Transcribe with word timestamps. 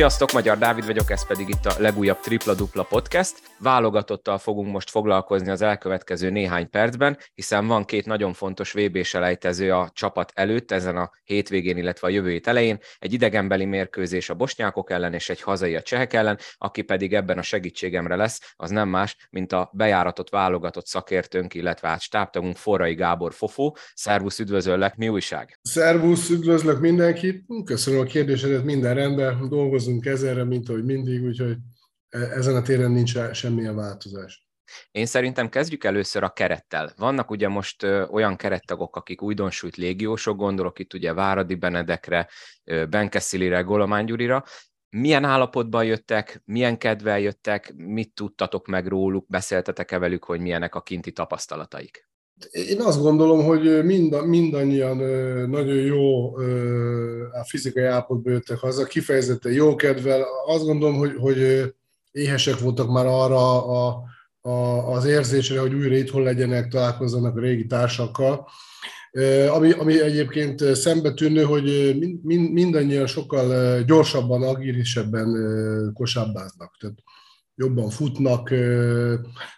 Sziasztok, 0.00 0.32
Magyar 0.32 0.58
Dávid 0.58 0.86
vagyok, 0.86 1.10
ez 1.10 1.26
pedig 1.26 1.48
itt 1.48 1.66
a 1.66 1.74
legújabb 1.78 2.20
Tripla 2.20 2.54
Dupla 2.54 2.82
Podcast. 2.82 3.34
Válogatottal 3.58 4.38
fogunk 4.38 4.72
most 4.72 4.90
foglalkozni 4.90 5.50
az 5.50 5.62
elkövetkező 5.62 6.30
néhány 6.30 6.70
percben, 6.70 7.18
hiszen 7.34 7.66
van 7.66 7.84
két 7.84 8.06
nagyon 8.06 8.32
fontos 8.32 8.72
vb 8.72 9.02
selejtező 9.02 9.72
a 9.72 9.90
csapat 9.92 10.32
előtt 10.34 10.70
ezen 10.70 10.96
a 10.96 11.10
hétvégén, 11.24 11.76
illetve 11.76 12.06
a 12.06 12.10
jövő 12.10 12.30
hét 12.30 12.46
elején. 12.46 12.78
Egy 12.98 13.12
idegenbeli 13.12 13.64
mérkőzés 13.64 14.30
a 14.30 14.34
bosnyákok 14.34 14.90
ellen 14.90 15.14
és 15.14 15.28
egy 15.28 15.40
hazai 15.40 15.74
a 15.76 15.82
csehek 15.82 16.12
ellen, 16.12 16.38
aki 16.58 16.82
pedig 16.82 17.14
ebben 17.14 17.38
a 17.38 17.42
segítségemre 17.42 18.16
lesz, 18.16 18.54
az 18.56 18.70
nem 18.70 18.88
más, 18.88 19.16
mint 19.30 19.52
a 19.52 19.70
bejáratott 19.72 20.30
válogatott 20.30 20.86
szakértőnk, 20.86 21.54
illetve 21.54 21.88
hát 21.88 22.00
stábtagunk 22.00 22.56
Forrai 22.56 22.94
Gábor 22.94 23.34
Fofó. 23.34 23.76
Szervusz, 23.94 24.38
üdvözöllek, 24.38 24.96
mi 24.96 25.08
újság? 25.08 25.58
Szervusz, 25.62 26.30
üdvözlök 26.30 26.80
mindenkit, 26.80 27.44
köszönöm 27.64 28.00
a 28.00 28.04
kérdésedet, 28.04 28.64
minden 28.64 28.94
rendben, 28.94 29.48
dolgozunk 29.90 30.06
ezerre, 30.06 30.44
mint 30.44 30.68
ahogy 30.68 30.84
mindig, 30.84 31.22
úgyhogy 31.22 31.56
e, 32.08 32.18
ezen 32.18 32.56
a 32.56 32.62
téren 32.62 32.90
nincs 32.90 33.30
semmilyen 33.32 33.74
változás. 33.74 34.48
Én 34.90 35.06
szerintem 35.06 35.48
kezdjük 35.48 35.84
először 35.84 36.22
a 36.22 36.32
kerettel. 36.32 36.92
Vannak 36.96 37.30
ugye 37.30 37.48
most 37.48 37.82
olyan 38.10 38.36
kerettagok, 38.36 38.96
akik 38.96 39.22
újdonsült 39.22 39.76
légiósok, 39.76 40.36
gondolok 40.36 40.78
itt 40.78 40.94
ugye 40.94 41.12
Váradi 41.12 41.54
Benedekre, 41.54 42.28
Benkeszilire, 42.64 43.60
Golomán 43.60 44.06
Gyurira. 44.06 44.44
Milyen 44.96 45.24
állapotban 45.24 45.84
jöttek, 45.84 46.42
milyen 46.44 46.78
kedvel 46.78 47.20
jöttek, 47.20 47.72
mit 47.76 48.14
tudtatok 48.14 48.66
meg 48.66 48.86
róluk, 48.86 49.26
beszéltetek-e 49.28 49.98
velük, 49.98 50.24
hogy 50.24 50.40
milyenek 50.40 50.74
a 50.74 50.82
kinti 50.82 51.12
tapasztalataik? 51.12 52.09
Én 52.50 52.80
azt 52.80 53.00
gondolom, 53.00 53.44
hogy 53.44 53.84
mind, 53.84 54.26
mindannyian 54.26 54.96
nagyon 55.48 55.76
jó 55.76 56.36
a 57.32 57.44
fizikai 57.44 57.84
állapotban 57.84 58.32
jöttek 58.32 58.58
haza, 58.58 58.84
kifejezetten 58.84 59.52
jó 59.52 59.74
kedvel. 59.74 60.24
Azt 60.46 60.64
gondolom, 60.64 60.96
hogy, 60.96 61.14
hogy 61.18 61.72
éhesek 62.10 62.58
voltak 62.58 62.90
már 62.90 63.06
arra 63.06 63.64
a, 63.64 64.02
a, 64.40 64.50
az 64.92 65.04
érzésre, 65.04 65.60
hogy 65.60 65.74
újra 65.74 65.96
itthon 65.96 66.22
legyenek, 66.22 66.68
találkozzanak 66.68 67.36
a 67.36 67.40
régi 67.40 67.66
társakkal. 67.66 68.48
Ami, 69.50 69.70
ami 69.72 70.00
egyébként 70.00 70.74
szembetűnő, 70.74 71.42
hogy 71.42 71.96
mind, 71.98 72.24
mind, 72.24 72.52
mindannyian 72.52 73.06
sokkal 73.06 73.80
gyorsabban, 73.82 74.42
agilisebben 74.42 75.36
kosábbáznak. 75.94 76.76
Tehát 76.80 76.96
jobban 77.60 77.90
futnak, 77.90 78.54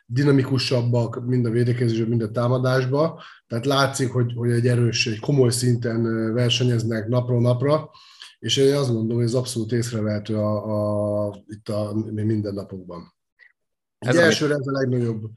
dinamikusabbak 0.07 1.27
mind 1.27 1.47
a 1.47 1.51
védekezésben, 1.51 2.09
mind 2.09 2.23
a 2.23 2.31
támadásban. 2.31 3.19
Tehát 3.47 3.67
látszik, 3.67 4.11
hogy, 4.11 4.33
hogy 4.35 4.51
egy 4.51 4.67
erős, 4.67 5.07
egy 5.07 5.21
komoly 5.21 5.51
szinten 5.51 6.33
versenyeznek 6.35 7.09
napról 7.09 7.41
napra, 7.41 7.91
és 8.39 8.57
én 8.57 8.75
azt 8.75 8.93
gondolom, 8.93 9.17
hogy 9.17 9.27
ez 9.27 9.35
abszolút 9.35 9.73
észrevehető 9.73 10.37
a, 10.37 11.27
a, 11.27 11.45
itt 11.47 11.69
a 11.69 11.95
mindennapokban. 12.13 13.15
Ez 13.99 14.17
elsőre 14.17 14.55
ez 14.55 14.67
a 14.67 14.73
legnagyobb 14.73 15.31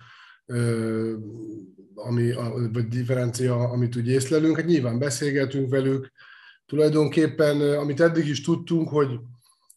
ö, 0.46 1.14
ami, 1.96 2.32
a, 2.32 2.70
vagy 2.74 2.88
differencia, 2.88 3.56
amit 3.70 3.96
úgy 3.96 4.08
észlelünk. 4.08 4.56
Hát 4.56 4.66
nyilván 4.66 5.00
beszélgetünk 5.00 5.70
velük, 5.70 6.12
tulajdonképpen, 6.66 7.62
amit 7.62 8.02
eddig 8.02 8.28
is 8.28 8.42
tudtunk, 8.42 8.90
hogy 8.90 9.20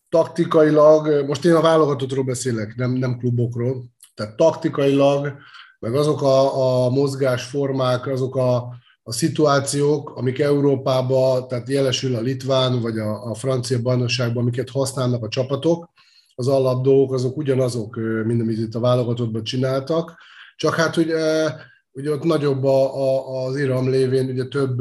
taktikailag, 0.09 1.27
most 1.27 1.45
én 1.45 1.55
a 1.55 1.61
válogatottról 1.61 2.25
beszélek, 2.25 2.75
nem, 2.77 2.91
nem 2.91 3.19
klubokról, 3.19 3.85
tehát 4.15 4.37
taktikailag, 4.37 5.35
meg 5.79 5.95
azok 5.95 6.23
a, 6.23 6.85
a 6.87 6.91
mozgásformák, 6.91 8.07
azok 8.07 8.37
a, 8.37 8.57
a 9.03 9.13
szituációk, 9.13 10.17
amik 10.17 10.39
Európában, 10.39 11.49
tehát 11.49 11.69
jelesül 11.69 12.15
a 12.15 12.21
litván 12.21 12.81
vagy 12.81 12.99
a, 12.99 13.31
a 13.31 13.35
francia 13.35 13.83
bajnokságban, 13.83 14.43
amiket 14.43 14.71
használnak 14.71 15.25
a 15.25 15.29
csapatok, 15.29 15.91
az 16.35 16.49
alapdolgok 16.49 17.15
azok 17.15 17.37
ugyanazok, 17.37 17.97
mint 18.25 18.41
amit 18.41 18.59
itt 18.59 18.75
a 18.75 18.81
válogatottban 18.81 19.45
csináltak, 19.45 20.17
csak 20.57 20.75
hát 20.75 20.97
ugye, 20.97 21.53
ugye 21.93 22.11
ott 22.11 22.23
nagyobb 22.23 22.65
a, 22.65 22.95
a, 22.97 23.45
az 23.45 23.57
iram 23.57 23.91
lévén, 23.91 24.29
ugye 24.29 24.45
több 24.45 24.81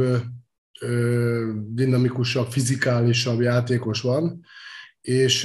ö, 0.79 1.51
dinamikusabb, 1.67 2.47
fizikálisabb 2.47 3.41
játékos 3.41 4.01
van, 4.01 4.45
és 5.07 5.43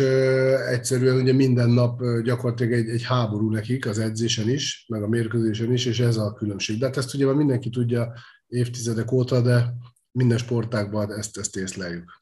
egyszerűen 0.69 1.17
ugye 1.17 1.33
minden 1.33 1.71
nap 1.71 2.03
gyakorlatilag 2.25 2.73
egy, 2.73 2.89
egy 2.89 3.03
háború 3.03 3.50
nekik 3.50 3.87
az 3.87 3.99
edzésen 3.99 4.49
is, 4.49 4.84
meg 4.89 5.03
a 5.03 5.09
mérkőzésen 5.09 5.73
is, 5.73 5.87
és 5.87 6.00
ez 6.00 6.17
a 6.17 6.33
különbség. 6.33 6.78
De 6.78 6.87
hát 6.87 6.97
ezt 6.97 7.15
ugye 7.15 7.27
már 7.27 7.34
mindenki 7.34 7.71
tudja 7.71 8.12
évtizedek 8.47 9.12
óta, 9.12 9.41
de 9.41 9.75
minden 10.11 10.39
sportákban 10.39 11.12
ezt, 11.12 11.39
ezt 11.39 11.56
észleljük 11.56 12.22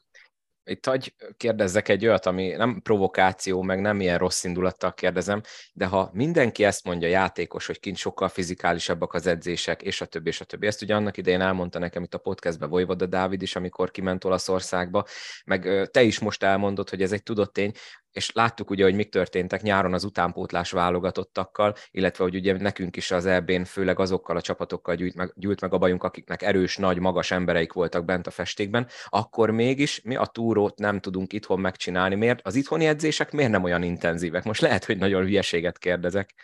itt 0.70 0.86
hagy 0.86 1.14
kérdezzek 1.36 1.88
egy 1.88 2.06
olyat, 2.06 2.26
ami 2.26 2.48
nem 2.48 2.81
provokáció, 2.82 3.62
meg 3.62 3.81
nem 3.81 4.00
ilyen 4.00 4.19
rossz 4.19 4.44
indulattal 4.44 4.94
kérdezem, 4.94 5.41
de 5.72 5.86
ha 5.86 6.10
mindenki 6.12 6.64
ezt 6.64 6.84
mondja, 6.84 7.08
játékos, 7.08 7.66
hogy 7.66 7.81
kint 7.81 7.97
sokkal 7.97 8.28
fizikálisabbak 8.28 9.14
az 9.14 9.26
edzések, 9.26 9.82
és 9.82 10.00
a 10.00 10.06
többi, 10.06 10.28
és 10.28 10.41
a 10.41 10.44
többi. 10.44 10.66
Ezt 10.66 10.82
ugye 10.82 10.94
annak 10.94 11.16
idején 11.16 11.41
elmondta 11.41 11.78
nekem 11.78 12.03
itt 12.03 12.14
a 12.14 12.19
podcastben 12.19 12.69
Vojvoda 12.69 13.06
Dávid 13.06 13.42
is, 13.42 13.56
amikor 13.56 13.91
kiment 13.91 14.25
Olaszországba, 14.25 15.04
meg 15.44 15.88
te 15.91 16.03
is 16.03 16.19
most 16.19 16.42
elmondod, 16.42 16.91
hogy 16.91 17.02
ez 17.02 17.12
egy 17.12 17.22
tudott 17.22 17.52
tény, 17.52 17.72
és 18.12 18.32
láttuk 18.32 18.71
ugye, 18.71 18.84
hogy 18.84 18.94
mik 18.94 19.10
történtek 19.10 19.62
nyáron 19.62 19.94
az 19.94 20.04
utánpótlás 20.04 20.71
válogatottakkal, 20.71 21.75
illetve 21.91 22.25
hogy 22.25 22.34
ugye 22.34 22.56
nekünk 22.56 22.97
is 22.97 23.10
az 23.10 23.26
EB-n 23.26 23.65
főleg 23.65 23.98
azokkal 23.98 24.37
a 24.37 24.41
csapatokkal 24.41 24.94
gyűjt 24.94 25.15
meg, 25.15 25.32
gyűjt 25.37 25.60
meg 25.60 25.72
a 25.72 25.78
bajunk, 25.78 26.03
akiknek 26.03 26.43
erős, 26.43 26.76
nagy, 26.76 26.99
magas 26.99 27.31
embereik 27.31 27.72
voltak 27.72 28.04
bent 28.04 28.26
a 28.26 28.31
festékben, 28.31 28.87
akkor 29.09 29.50
mégis 29.50 30.00
mi 30.03 30.16
a 30.16 30.26
túrót 30.26 30.78
nem 30.78 31.00
tudunk 31.00 31.32
itthon 31.32 31.60
megcsinálni. 31.60 32.15
Miért? 32.15 32.47
Az 32.47 32.54
itthoni 32.54 32.87
edzések 32.87 33.32
miért 33.32 33.50
nem 33.50 33.65
olyan 33.65 33.82
intenzívek? 33.82 34.44
Most 34.44 34.60
lehet, 34.60 34.84
hogy 34.84 34.99
nagyon 34.99 35.22
hülyeséget 35.22 35.78
kérdezek. 35.78 36.34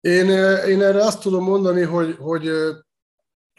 Én, 0.00 0.28
én 0.68 0.82
erre 0.82 1.04
azt 1.04 1.22
tudom 1.22 1.44
mondani, 1.44 1.82
hogy, 1.82 2.16
hogy 2.18 2.50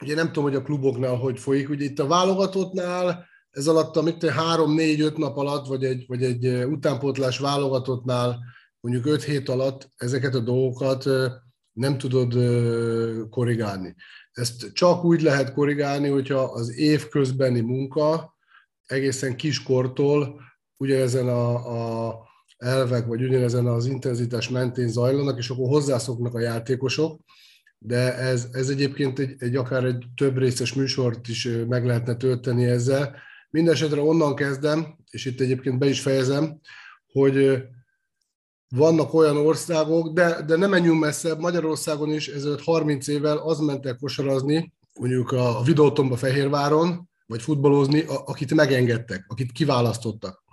ugye 0.02 0.16
nem 0.16 0.28
tudom, 0.28 0.44
hogy 0.44 0.56
a 0.56 0.62
kluboknál 0.62 1.16
hogy 1.16 1.40
folyik, 1.40 1.70
ugye 1.70 1.84
itt 1.86 2.00
a 2.00 2.08
válogatottnál 2.08 3.28
ez 3.58 3.68
alatt 3.68 3.96
a 3.96 4.02
mit 4.02 4.30
három, 4.30 4.74
négy, 4.74 5.02
öt 5.02 5.18
nap 5.18 5.38
alatt, 5.38 5.68
vagy 5.68 5.84
egy, 5.84 6.04
vagy 6.08 6.24
egy 6.24 6.48
utánpótlás 6.66 7.40
válogatottnál 7.40 8.40
mondjuk 8.80 9.06
öt 9.06 9.24
hét 9.24 9.50
alatt 9.50 9.90
ezeket 9.96 10.36
a 10.36 10.40
dolgokat 10.40 11.06
nem 11.72 11.98
tudod 11.98 12.34
korrigálni. 13.30 13.96
Ezt 14.32 14.74
csak 14.74 15.04
úgy 15.04 15.22
lehet 15.22 15.54
korrigálni, 15.54 16.08
hogyha 16.08 16.40
az 16.40 16.78
év 16.78 17.08
munka 17.64 18.36
egészen 18.86 19.36
kiskortól 19.36 20.42
ugyanezen 20.78 21.28
a, 21.28 21.54
a 22.08 22.20
elvek, 22.58 23.06
vagy 23.06 23.24
ugyanezen 23.24 23.68
az 23.68 23.86
intenzitás 23.86 24.50
mentén 24.50 24.88
zajlanak, 24.88 25.38
és 25.38 25.50
akkor 25.50 25.68
hozzászoknak 25.68 26.34
a 26.34 26.40
játékosok, 26.40 27.22
de 27.80 28.16
ez, 28.16 28.48
ez 28.52 28.70
egyébként 28.70 29.20
egy, 29.20 29.36
egy 29.38 29.56
akár 29.56 29.84
egy 29.84 30.06
több 30.16 30.38
részes 30.38 30.74
műsort 30.74 31.28
is 31.28 31.50
meg 31.68 31.86
lehetne 31.86 32.16
tölteni 32.16 32.66
ezzel, 32.66 33.26
Mindenesetre 33.50 34.02
onnan 34.02 34.36
kezdem, 34.36 34.98
és 35.10 35.26
itt 35.26 35.40
egyébként 35.40 35.78
be 35.78 35.88
is 35.88 36.02
fejezem, 36.02 36.60
hogy 37.12 37.64
vannak 38.70 39.14
olyan 39.14 39.38
országok, 39.38 40.14
de, 40.14 40.42
de 40.42 40.56
nem 40.56 40.70
menjünk 40.70 41.00
messze, 41.00 41.36
Magyarországon 41.36 42.14
is 42.14 42.28
ezelőtt 42.28 42.62
30 42.62 43.08
évvel 43.08 43.38
az 43.38 43.60
mentek 43.60 43.98
kosarazni, 43.98 44.74
mondjuk 45.00 45.32
a 45.32 45.62
videótomba 45.64 46.18
Fehérváron, 46.18 47.10
vagy 47.26 47.42
futballozni, 47.42 48.04
akit 48.08 48.54
megengedtek, 48.54 49.26
akit 49.28 49.52
kiválasztottak. 49.52 50.44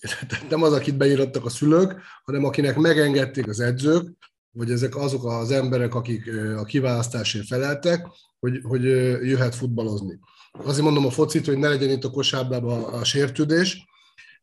Nem 0.50 0.62
az, 0.62 0.72
akit 0.72 0.96
beírattak 0.96 1.44
a 1.44 1.48
szülők, 1.48 2.00
hanem 2.24 2.44
akinek 2.44 2.76
megengedték 2.76 3.48
az 3.48 3.60
edzők, 3.60 4.16
vagy 4.50 4.70
ezek 4.70 4.96
azok 4.96 5.24
az 5.24 5.50
emberek, 5.50 5.94
akik 5.94 6.30
a 6.56 6.64
kiválasztásért 6.64 7.46
feleltek, 7.46 8.06
hogy, 8.38 8.60
hogy 8.62 8.82
jöhet 9.22 9.54
futballozni. 9.54 10.18
Azért 10.64 10.84
mondom 10.84 11.06
a 11.06 11.10
focit, 11.10 11.46
hogy 11.46 11.58
ne 11.58 11.68
legyen 11.68 11.90
itt 11.90 12.04
a 12.04 12.10
kosárlában 12.10 12.82
a, 12.82 12.94
a 12.98 13.04
sértődés. 13.04 13.84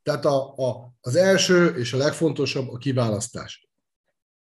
Tehát 0.04 0.26
a, 0.26 0.54
a, 0.58 0.94
az 1.02 1.16
első 1.16 1.66
és 1.68 1.94
a 1.94 1.98
legfontosabb 1.98 2.70
a 2.70 2.78
kiválasztás. 2.78 3.70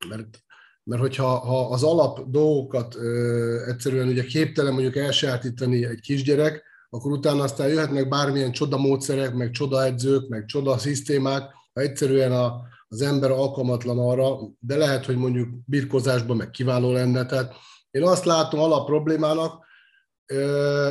Mert, 0.09 0.43
mert 0.85 1.01
hogyha 1.01 1.27
ha 1.27 1.69
az 1.69 1.83
alap 1.83 2.31
dolgokat 2.31 2.95
ö, 2.95 3.65
egyszerűen 3.67 4.09
ugye 4.09 4.25
képtelen 4.25 4.73
mondjuk 4.73 4.97
elsajátítani 4.97 5.85
egy 5.85 6.01
kisgyerek, 6.01 6.63
akkor 6.91 7.13
utána 7.13 7.43
aztán 7.43 7.69
jöhetnek 7.69 8.09
bármilyen 8.09 8.53
csoda 8.53 8.77
módszerek, 8.77 9.35
meg 9.35 9.51
csoda 9.51 9.85
edzők, 9.85 10.29
meg 10.29 10.45
csoda 10.45 10.79
szisztémák, 10.79 11.43
ha 11.73 11.81
egyszerűen 11.81 12.33
a, 12.33 12.61
az 12.89 13.03
ember 13.03 13.31
alkalmatlan 13.31 13.99
arra, 13.99 14.39
de 14.59 14.77
lehet, 14.77 15.05
hogy 15.05 15.17
mondjuk 15.17 15.49
birkozásban 15.67 16.37
meg 16.37 16.51
kiváló 16.51 16.93
lenne. 16.93 17.27
Tehát 17.27 17.55
én 17.91 18.03
azt 18.03 18.25
látom 18.25 18.61
alap 18.61 18.87
problémának, 18.87 19.65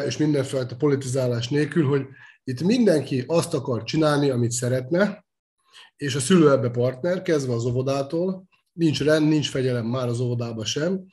és 0.05 0.17
mindenfajta 0.17 0.75
politizálás 0.75 1.47
nélkül, 1.47 1.87
hogy 1.87 2.05
itt 2.43 2.61
mindenki 2.61 3.23
azt 3.27 3.53
akar 3.53 3.83
csinálni, 3.83 4.29
amit 4.29 4.51
szeretne, 4.51 5.25
és 5.95 6.15
a 6.15 6.19
szülő 6.19 6.51
ebbe 6.51 6.69
partner, 6.69 7.21
kezdve 7.21 7.53
az 7.53 7.65
óvodától, 7.65 8.47
nincs 8.73 9.03
rend, 9.03 9.27
nincs 9.27 9.49
fegyelem 9.49 9.85
már 9.85 10.07
az 10.07 10.19
óvodában 10.19 10.65
sem, 10.65 11.05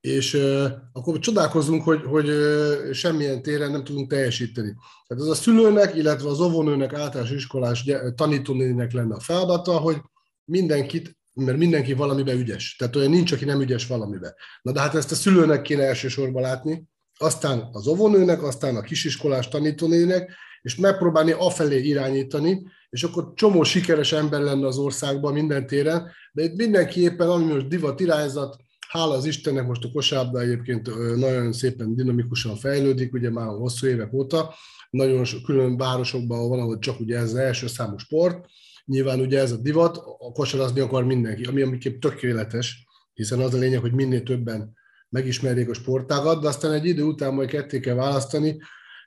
és 0.00 0.34
uh, 0.34 0.70
akkor 0.92 1.18
csodálkozunk, 1.18 1.82
hogy, 1.82 2.02
hogy 2.04 2.28
uh, 2.28 2.92
semmilyen 2.92 3.42
téren 3.42 3.70
nem 3.70 3.84
tudunk 3.84 4.10
teljesíteni. 4.10 4.74
Tehát 5.06 5.22
az 5.22 5.28
a 5.28 5.34
szülőnek, 5.34 5.94
illetve 5.94 6.28
az 6.28 6.40
óvónőnek, 6.40 6.92
általános 6.92 7.30
iskolás 7.30 7.84
tanítónének 8.14 8.92
lenne 8.92 9.14
a 9.14 9.20
feladata, 9.20 9.78
hogy 9.78 9.96
mindenkit, 10.44 11.16
mert 11.34 11.58
mindenki 11.58 11.92
valamiben 11.92 12.38
ügyes. 12.38 12.76
Tehát 12.76 12.96
olyan 12.96 13.10
nincs, 13.10 13.32
aki 13.32 13.44
nem 13.44 13.60
ügyes 13.60 13.86
valamiben. 13.86 14.34
Na 14.62 14.72
de 14.72 14.80
hát 14.80 14.94
ezt 14.94 15.12
a 15.12 15.14
szülőnek 15.14 15.62
kéne 15.62 15.82
elsősorban 15.82 16.42
látni, 16.42 16.84
aztán 17.18 17.68
az 17.72 17.86
óvónőnek, 17.86 18.42
aztán 18.42 18.76
a 18.76 18.80
kisiskolás 18.80 19.48
tanítónének, 19.48 20.30
és 20.62 20.76
megpróbálni 20.76 21.30
afelé 21.30 21.82
irányítani, 21.82 22.66
és 22.90 23.02
akkor 23.02 23.32
csomó 23.34 23.62
sikeres 23.62 24.12
ember 24.12 24.40
lenne 24.40 24.66
az 24.66 24.78
országban 24.78 25.32
minden 25.32 25.66
téren, 25.66 26.10
de 26.32 26.42
itt 26.42 26.56
mindenki 26.56 27.00
éppen, 27.00 27.28
ami 27.28 27.44
most 27.44 27.68
divat 27.68 28.00
irányzat, 28.00 28.56
hála 28.88 29.14
az 29.14 29.24
Istennek 29.24 29.66
most 29.66 29.84
a 29.84 29.90
kosárlabda 29.90 30.40
egyébként 30.40 31.16
nagyon 31.16 31.52
szépen 31.52 31.96
dinamikusan 31.96 32.56
fejlődik, 32.56 33.12
ugye 33.12 33.30
már 33.30 33.46
hosszú 33.46 33.86
évek 33.86 34.12
óta, 34.12 34.54
nagyon 34.90 35.24
külön 35.44 35.76
városokban 35.76 36.48
van, 36.48 36.60
ahol 36.60 36.78
csak 36.78 37.00
ugye 37.00 37.16
ez 37.16 37.22
az 37.22 37.34
első 37.34 37.66
számú 37.66 37.96
sport, 37.96 38.46
nyilván 38.84 39.20
ugye 39.20 39.38
ez 39.38 39.52
a 39.52 39.56
divat, 39.56 39.96
a 39.96 40.32
kosarazni 40.32 40.80
akar 40.80 41.04
mindenki, 41.04 41.44
ami 41.44 41.62
amiképp 41.62 42.00
tökéletes, 42.00 42.86
hiszen 43.14 43.40
az 43.40 43.54
a 43.54 43.58
lényeg, 43.58 43.80
hogy 43.80 43.92
minél 43.92 44.22
többen 44.22 44.74
megismerjék 45.12 45.68
a 45.68 45.74
sportágat, 45.74 46.40
de 46.40 46.48
aztán 46.48 46.72
egy 46.72 46.86
idő 46.86 47.02
után 47.02 47.34
majd 47.34 47.48
ketté 47.48 47.80
kell 47.80 47.94
választani, 47.94 48.58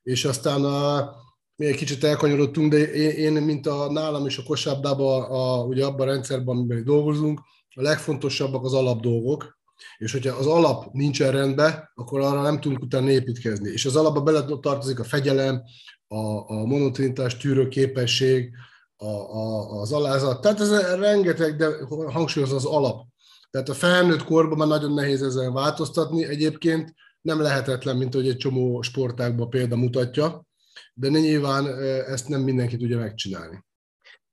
és 0.03 0.25
aztán 0.25 0.63
a, 0.63 1.09
mi 1.55 1.65
egy 1.65 1.75
kicsit 1.75 2.03
elkanyarodtunk, 2.03 2.71
de 2.71 2.93
én, 2.93 3.35
én 3.35 3.43
mint 3.43 3.67
a 3.67 3.91
nálam 3.91 4.25
és 4.25 4.37
a 4.37 4.43
kosárlabdában, 4.43 5.23
a, 5.23 5.63
ugye 5.63 5.85
abban 5.85 6.07
a 6.07 6.11
rendszerben, 6.11 6.55
amiben 6.57 6.83
dolgozunk, 6.83 7.39
a 7.75 7.81
legfontosabbak 7.81 8.63
az 8.63 8.73
alapdolgok, 8.73 9.57
és 9.97 10.11
hogyha 10.11 10.35
az 10.35 10.47
alap 10.47 10.91
nincsen 10.91 11.31
rendben, 11.31 11.91
akkor 11.95 12.19
arra 12.19 12.41
nem 12.41 12.59
tudunk 12.59 12.81
utána 12.81 13.09
építkezni. 13.09 13.69
És 13.69 13.85
az 13.85 13.95
alapba 13.95 14.21
bele 14.21 14.45
tartozik 14.61 14.99
a 14.99 15.03
fegyelem, 15.03 15.61
a, 16.07 16.53
a 16.53 16.65
monotrinitás 16.65 17.37
tűrő 17.37 17.69
a, 18.97 19.05
a, 19.05 19.79
az 19.81 19.91
alázat. 19.91 20.41
Tehát 20.41 20.59
ez 20.59 20.99
rengeteg, 20.99 21.55
de 21.55 21.67
hangsúlyoz 22.11 22.51
az 22.51 22.65
alap. 22.65 23.05
Tehát 23.55 23.69
a 23.69 23.73
felnőtt 23.73 24.23
korban 24.23 24.57
már 24.57 24.67
nagyon 24.67 24.93
nehéz 24.93 25.21
ezzel 25.21 25.51
változtatni. 25.51 26.25
Egyébként 26.25 26.93
nem 27.21 27.41
lehetetlen, 27.41 27.97
mint 27.97 28.13
hogy 28.13 28.27
egy 28.27 28.37
csomó 28.37 28.81
sportákban 28.81 29.49
példa 29.49 29.75
mutatja, 29.75 30.45
de 30.93 31.07
nyilván 31.07 31.79
ezt 32.07 32.27
nem 32.27 32.41
mindenki 32.41 32.77
tudja 32.77 32.97
megcsinálni. 32.97 33.63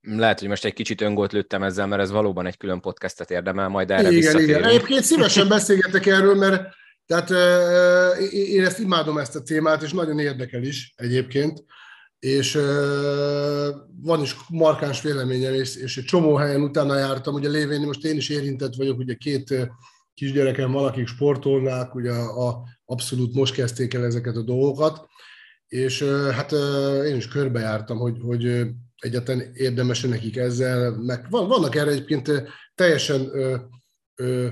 Lehet, 0.00 0.38
hogy 0.38 0.48
most 0.48 0.64
egy 0.64 0.72
kicsit 0.72 1.00
öngolt 1.00 1.32
lőttem 1.32 1.62
ezzel, 1.62 1.86
mert 1.86 2.02
ez 2.02 2.10
valóban 2.10 2.46
egy 2.46 2.56
külön 2.56 2.80
podcastet 2.80 3.30
érdemel, 3.30 3.68
majd 3.68 3.90
erre 3.90 4.00
Igen, 4.00 4.14
visszatérünk. 4.14 4.48
igen. 4.48 4.64
Egyébként 4.64 5.04
szívesen 5.04 5.48
beszélgetek 5.48 6.06
erről, 6.06 6.34
mert 6.34 6.74
tehát 7.06 7.30
én 8.30 8.64
ezt 8.64 8.78
imádom 8.78 9.18
ezt 9.18 9.36
a 9.36 9.42
témát, 9.42 9.82
és 9.82 9.92
nagyon 9.92 10.18
érdekel 10.18 10.62
is 10.62 10.92
egyébként, 10.96 11.64
és 12.22 12.58
van 14.02 14.22
is 14.22 14.36
markáns 14.48 15.02
véleményem, 15.02 15.54
és, 15.54 15.76
és 15.76 15.96
egy 15.96 16.04
csomó 16.04 16.34
helyen 16.34 16.62
utána 16.62 16.98
jártam, 16.98 17.34
ugye 17.34 17.48
lévén 17.48 17.80
most 17.80 18.04
én 18.04 18.16
is 18.16 18.28
érintett 18.28 18.74
vagyok, 18.74 18.98
ugye 18.98 19.14
két 19.14 19.70
kisgyerekem 20.14 20.72
van, 20.72 20.84
akik 20.84 21.06
sportolnák, 21.06 21.94
ugye 21.94 22.10
a, 22.12 22.48
a, 22.48 22.62
abszolút 22.84 23.34
most 23.34 23.54
kezdték 23.54 23.94
el 23.94 24.04
ezeket 24.04 24.36
a 24.36 24.42
dolgokat, 24.42 25.06
és 25.68 26.02
hát 26.32 26.52
én 27.06 27.16
is 27.16 27.28
körbejártam, 27.28 27.98
hogy, 27.98 28.18
hogy 28.20 28.66
egyáltalán 28.96 29.50
érdemes 29.54 30.00
nekik 30.00 30.36
ezzel, 30.36 30.90
meg 30.90 31.26
van, 31.30 31.48
vannak 31.48 31.74
erre 31.74 31.90
egyébként 31.90 32.30
teljesen 32.74 33.28
ö, 33.32 33.56
ö, 34.14 34.48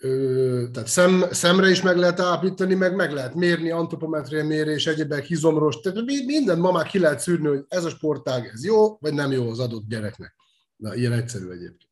ö, 0.00 0.64
tehát 0.72 0.88
szem, 0.88 1.24
szemre 1.30 1.70
is 1.70 1.82
meg 1.82 1.96
lehet 1.96 2.20
állapítani, 2.20 2.74
meg 2.74 2.94
meg 2.94 3.12
lehet 3.12 3.34
mérni, 3.34 3.70
antropometria 3.70 4.44
mérés, 4.44 4.86
egyébek, 4.86 5.24
hizomros, 5.24 5.80
tehát 5.80 6.04
minden 6.26 6.58
ma 6.58 6.72
már 6.72 6.86
ki 6.86 6.98
lehet 6.98 7.20
szűrni, 7.20 7.48
hogy 7.48 7.64
ez 7.68 7.84
a 7.84 7.90
sportág, 7.90 8.50
ez 8.52 8.64
jó, 8.64 8.96
vagy 9.00 9.14
nem 9.14 9.32
jó 9.32 9.50
az 9.50 9.58
adott 9.58 9.88
gyereknek. 9.88 10.34
Na, 10.76 10.94
ilyen 10.94 11.12
egyszerű 11.12 11.50
egyébként. 11.50 11.88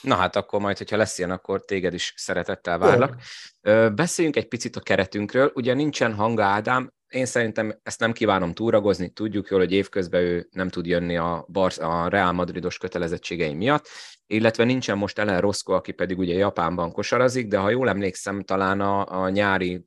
Na 0.00 0.14
hát 0.14 0.36
akkor 0.36 0.60
majd, 0.60 0.78
hogyha 0.78 0.96
lesz 0.96 1.18
ilyen, 1.18 1.30
akkor 1.30 1.64
téged 1.64 1.94
is 1.94 2.14
szeretettel 2.16 2.78
várlak. 2.78 3.14
Jó. 3.62 3.90
Beszéljünk 3.90 4.36
egy 4.36 4.48
picit 4.48 4.76
a 4.76 4.80
keretünkről. 4.80 5.50
Ugye 5.54 5.74
nincsen 5.74 6.14
Hanga 6.14 6.44
Ádám, 6.44 6.92
én 7.10 7.26
szerintem 7.26 7.80
ezt 7.82 8.00
nem 8.00 8.12
kívánom 8.12 8.52
túragozni, 8.52 9.08
tudjuk 9.08 9.48
jól, 9.48 9.60
hogy 9.60 9.72
évközben 9.72 10.20
ő 10.20 10.48
nem 10.50 10.68
tud 10.68 10.86
jönni 10.86 11.16
a, 11.16 11.44
Bar- 11.48 11.78
a 11.78 12.08
Real 12.08 12.32
Madridos 12.32 12.78
kötelezettségei 12.78 13.54
miatt, 13.54 13.88
illetve 14.26 14.64
nincsen 14.64 14.98
most 14.98 15.18
Ellen 15.18 15.40
Roscoe, 15.40 15.76
aki 15.76 15.92
pedig 15.92 16.18
ugye 16.18 16.34
Japánban 16.34 16.92
kosarazik, 16.92 17.48
de 17.48 17.58
ha 17.58 17.70
jól 17.70 17.88
emlékszem, 17.88 18.42
talán 18.42 18.80
a, 18.80 19.22
a 19.22 19.28
nyári, 19.28 19.84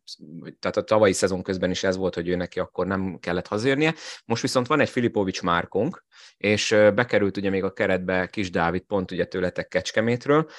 tehát 0.60 0.78
a 0.78 0.84
tavalyi 0.84 1.14
szezon 1.14 1.44
közben 1.44 1.72
is 1.72 1.84
ez 1.84 1.98
volt, 1.98 2.16
hogy 2.16 2.28
ő 2.28 2.36
neki 2.36 2.60
akkor 2.60 2.88
nem 2.88 3.18
kellett 3.20 3.48
hazérnie. 3.48 3.94
Most 4.26 4.42
viszont 4.42 4.68
van 4.68 4.80
egy 4.80 4.90
Filipovics 4.90 5.42
márkunk, 5.42 6.04
és 6.38 6.70
bekerült 6.70 7.38
ugye 7.38 7.50
még 7.50 7.64
a 7.64 7.74
keretbe 7.74 8.28
Kis 8.28 8.50
Dávid, 8.50 8.82
pont 8.82 9.12
ugye 9.12 9.26
tőletek 9.26 9.68
Kecskemétről. 9.68 10.50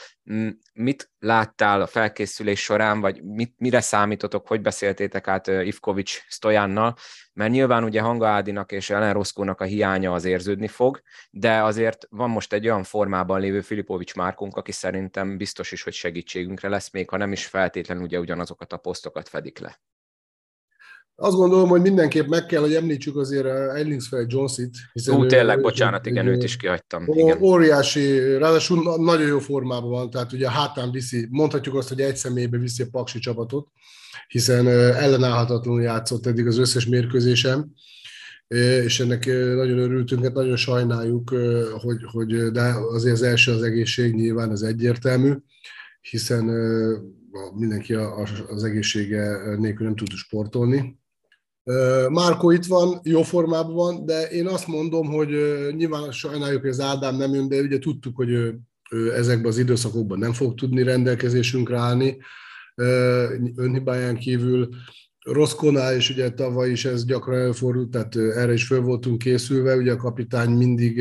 Mit 0.73 1.11
láttál 1.19 1.81
a 1.81 1.87
felkészülés 1.87 2.63
során, 2.63 3.01
vagy 3.01 3.23
mit, 3.23 3.55
mire 3.59 3.81
számítotok, 3.81 4.49
hogy 4.49 4.61
beszéltétek 4.61 5.29
át 5.29 5.47
Ivkovics 5.47 6.23
Stojánnal, 6.29 6.95
mert 7.33 7.51
nyilván 7.51 7.85
ugye 7.85 8.01
Hanga 8.01 8.29
Ádinak 8.29 8.73
és 8.73 8.91
Ellen 8.91 9.13
Roszkónak 9.13 9.61
a 9.61 9.65
hiánya 9.65 10.13
az 10.13 10.25
érződni 10.25 10.69
fog, 10.69 11.03
de 11.31 11.63
azért 11.63 12.07
van 12.11 12.31
most 12.31 12.53
egy 12.53 12.65
olyan 12.65 12.83
formában 12.83 13.41
lévő 13.41 13.61
Filipovics 13.61 14.15
Márkunk, 14.15 14.57
aki 14.57 14.73
szerintem 14.73 15.37
biztos 15.37 15.73
is, 15.73 15.83
hogy 15.83 15.93
segítségünkre 15.93 16.69
lesz, 16.69 16.91
még 16.91 17.09
ha 17.09 17.17
nem 17.17 17.33
is 17.33 17.47
feltétlenül 17.47 18.03
ugye 18.03 18.19
ugyanazokat 18.19 18.73
a 18.73 18.77
posztokat 18.77 19.29
fedik 19.29 19.59
le. 19.59 19.81
Azt 21.17 21.37
gondolom, 21.37 21.69
hogy 21.69 21.81
mindenképp 21.81 22.27
meg 22.27 22.47
kell, 22.47 22.61
hogy 22.61 22.75
említsük 22.75 23.17
azért 23.17 23.47
Ellingsfeld 23.47 24.33
Jones-it. 24.33 24.77
Hiszen 24.93 25.15
Ú, 25.15 25.27
tényleg, 25.27 25.59
ő, 25.59 25.61
bocsánat, 25.61 26.07
igen, 26.07 26.27
őt 26.27 26.43
is 26.43 26.57
kihagytam. 26.57 27.05
Igen. 27.07 27.43
Óriási, 27.43 28.37
ráadásul 28.37 28.97
nagyon 28.97 29.27
jó 29.27 29.39
formában 29.39 29.91
van, 29.91 30.11
tehát 30.11 30.33
ugye 30.33 30.51
hátán 30.51 30.91
viszi, 30.91 31.27
mondhatjuk 31.31 31.75
azt, 31.75 31.89
hogy 31.89 32.01
egy 32.01 32.17
személybe 32.17 32.59
viszi 32.59 32.83
a 32.83 32.87
Paksi 32.91 33.19
csapatot, 33.19 33.69
hiszen 34.29 34.69
ellenállhatatlanul 34.69 35.83
játszott 35.83 36.27
eddig 36.27 36.47
az 36.47 36.59
összes 36.59 36.87
mérkőzésem, 36.87 37.71
és 38.85 39.01
ennek 39.01 39.27
nagyon 39.27 39.79
örültünk, 39.79 40.23
hát 40.23 40.35
nagyon 40.35 40.57
sajnáljuk, 40.57 41.31
hogy, 41.81 41.99
hogy 42.13 42.51
de 42.51 42.75
azért 42.93 43.15
az 43.15 43.23
első 43.23 43.53
az 43.53 43.63
egészség, 43.63 44.15
nyilván 44.15 44.51
ez 44.51 44.63
egyértelmű, 44.63 45.33
hiszen 46.01 46.45
mindenki 47.55 47.95
az 48.49 48.65
egészsége 48.65 49.57
nélkül 49.57 49.87
nem 49.87 49.97
tud 49.97 50.11
sportolni. 50.11 51.03
Márko 52.09 52.51
itt 52.51 52.65
van, 52.65 53.01
jó 53.03 53.23
formában 53.23 53.75
van, 53.75 54.07
de 54.07 54.23
én 54.23 54.47
azt 54.47 54.67
mondom, 54.67 55.07
hogy 55.07 55.29
nyilván 55.77 56.13
sajnáljuk, 56.13 56.61
hogy 56.61 56.71
az 56.71 56.81
Ádám 56.81 57.17
nem 57.17 57.35
jön, 57.35 57.49
de 57.49 57.61
ugye 57.61 57.79
tudtuk, 57.79 58.17
hogy 58.17 58.31
ő, 58.31 58.59
ő 58.91 59.15
ezekben 59.15 59.51
az 59.51 59.59
időszakokban 59.59 60.19
nem 60.19 60.33
fog 60.33 60.55
tudni 60.55 60.83
rendelkezésünkre 60.83 61.77
állni, 61.77 62.17
önhibáján 63.57 64.17
kívül. 64.17 64.69
Roszkonál 65.25 65.97
is 65.97 66.11
ugye 66.11 66.31
tavaly 66.31 66.71
is 66.71 66.85
ez 66.85 67.05
gyakran 67.05 67.39
előfordult, 67.39 67.91
tehát 67.91 68.17
erre 68.17 68.53
is 68.53 68.67
föl 68.67 68.81
voltunk 68.81 69.19
készülve, 69.19 69.77
ugye 69.77 69.93
a 69.93 69.97
kapitány 69.97 70.51
mindig 70.51 70.97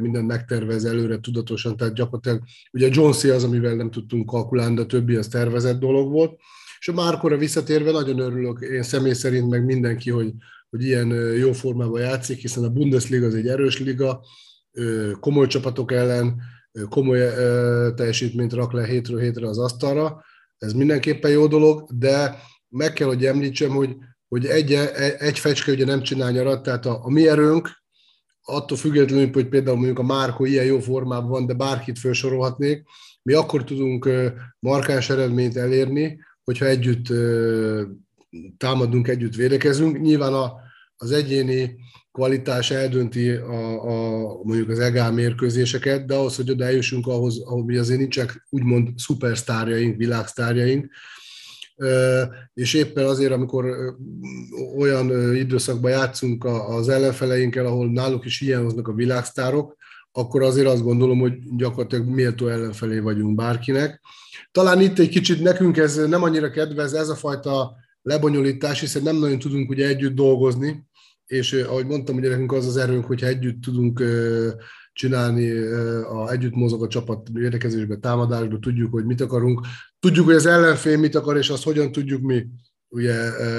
mindent 0.00 0.26
megtervez 0.26 0.84
előre 0.84 1.18
tudatosan, 1.20 1.76
tehát 1.76 1.94
gyakorlatilag 1.94 2.42
ugye 2.72 2.88
Jonesy 2.90 3.28
az, 3.28 3.44
amivel 3.44 3.74
nem 3.74 3.90
tudtunk 3.90 4.26
kalkulálni, 4.26 4.74
de 4.74 4.80
a 4.80 4.86
többi 4.86 5.14
az 5.16 5.28
tervezett 5.28 5.78
dolog 5.78 6.10
volt. 6.10 6.38
És 6.82 6.88
a 6.88 6.92
Márkora 6.92 7.36
visszatérve 7.36 7.90
nagyon 7.90 8.18
örülök, 8.18 8.60
én 8.60 8.82
személy 8.82 9.12
szerint 9.12 9.48
meg 9.50 9.64
mindenki, 9.64 10.10
hogy, 10.10 10.32
hogy 10.70 10.84
ilyen 10.84 11.08
jó 11.36 11.52
formában 11.52 12.00
játszik, 12.00 12.38
hiszen 12.38 12.64
a 12.64 12.68
Bundesliga 12.68 13.26
az 13.26 13.34
egy 13.34 13.48
erős 13.48 13.78
liga, 13.78 14.24
komoly 15.20 15.46
csapatok 15.46 15.92
ellen 15.92 16.40
komoly 16.88 17.18
teljesítményt 17.94 18.52
rak 18.52 18.72
le 18.72 18.86
hétről 18.86 19.20
hétre 19.20 19.48
az 19.48 19.58
asztalra, 19.58 20.24
ez 20.58 20.72
mindenképpen 20.72 21.30
jó 21.30 21.46
dolog, 21.46 21.88
de 21.98 22.38
meg 22.68 22.92
kell, 22.92 23.06
hogy 23.06 23.26
említsem, 23.26 23.70
hogy, 23.70 23.96
hogy 24.28 24.46
egy, 24.46 24.72
egy 25.18 25.38
fecske 25.38 25.72
ugye 25.72 25.84
nem 25.84 26.02
csinál 26.02 26.30
nyarat, 26.30 26.62
tehát 26.62 26.86
a, 26.86 27.00
a 27.04 27.10
mi 27.10 27.28
erőnk, 27.28 27.82
attól 28.42 28.76
függetlenül, 28.76 29.30
hogy 29.32 29.48
például 29.48 29.76
mondjuk 29.76 29.98
a 29.98 30.02
Márko 30.02 30.44
ilyen 30.44 30.64
jó 30.64 30.80
formában 30.80 31.30
van, 31.30 31.46
de 31.46 31.54
bárkit 31.54 31.98
felsorolhatnék, 31.98 32.82
mi 33.22 33.32
akkor 33.32 33.64
tudunk 33.64 34.08
markáns 34.58 35.10
eredményt 35.10 35.56
elérni, 35.56 36.18
hogyha 36.44 36.66
együtt 36.66 37.06
támadunk, 38.56 39.08
együtt 39.08 39.34
védekezünk. 39.34 40.00
Nyilván 40.00 40.32
a, 40.32 40.52
az 40.96 41.10
egyéni 41.10 41.76
kvalitás 42.12 42.70
eldönti 42.70 43.30
a, 43.30 43.82
a, 43.84 44.40
mondjuk 44.42 44.68
az 44.68 44.78
EGA 44.78 45.10
mérkőzéseket, 45.10 46.06
de 46.06 46.14
ahhoz, 46.14 46.36
hogy 46.36 46.50
oda 46.50 46.64
eljussunk, 46.64 47.06
ahhoz, 47.06 47.40
ahol 47.40 47.64
mi 47.64 47.76
azért 47.76 47.98
nincsenek 47.98 48.46
úgymond 48.50 48.88
szupersztárjaink, 48.96 49.96
világsztárjaink, 49.96 50.90
és 52.54 52.74
éppen 52.74 53.04
azért, 53.04 53.32
amikor 53.32 53.94
olyan 54.76 55.34
időszakban 55.34 55.90
játszunk 55.90 56.44
az 56.44 56.88
ellenfeleinkkel, 56.88 57.66
ahol 57.66 57.92
náluk 57.92 58.24
is 58.24 58.38
hiányoznak 58.38 58.88
a 58.88 58.94
világsztárok, 58.94 59.76
akkor 60.12 60.42
azért 60.42 60.66
azt 60.66 60.82
gondolom, 60.82 61.18
hogy 61.18 61.32
gyakorlatilag 61.56 62.06
méltó 62.06 62.48
ellenfelé 62.48 62.98
vagyunk 62.98 63.34
bárkinek. 63.34 64.00
Talán 64.50 64.80
itt 64.80 64.98
egy 64.98 65.08
kicsit 65.08 65.42
nekünk 65.42 65.76
ez 65.76 65.96
nem 65.96 66.22
annyira 66.22 66.50
kedvez, 66.50 66.92
ez 66.92 67.08
a 67.08 67.14
fajta 67.14 67.76
lebonyolítás, 68.02 68.80
hiszen 68.80 69.02
nem 69.02 69.16
nagyon 69.16 69.38
tudunk 69.38 69.70
ugye 69.70 69.86
együtt 69.86 70.14
dolgozni, 70.14 70.86
és 71.26 71.52
ahogy 71.52 71.86
mondtam, 71.86 72.16
ugye 72.16 72.28
nekünk 72.28 72.52
az 72.52 72.66
az 72.66 72.76
erőnk, 72.76 73.04
hogyha 73.04 73.26
együtt 73.26 73.62
tudunk 73.62 74.02
csinálni, 74.92 75.50
a, 76.02 76.30
együtt 76.30 76.54
mozog 76.54 76.82
a 76.82 76.88
csapat 76.88 77.28
érdekezésbe, 77.34 77.96
támadásba, 77.96 78.58
tudjuk, 78.58 78.92
hogy 78.92 79.04
mit 79.04 79.20
akarunk, 79.20 79.60
tudjuk, 80.00 80.26
hogy 80.26 80.34
az 80.34 80.46
ellenfél 80.46 80.98
mit 80.98 81.14
akar, 81.14 81.36
és 81.36 81.50
azt 81.50 81.62
hogyan 81.62 81.92
tudjuk 81.92 82.20
mi 82.20 82.46
ugye 82.88 83.14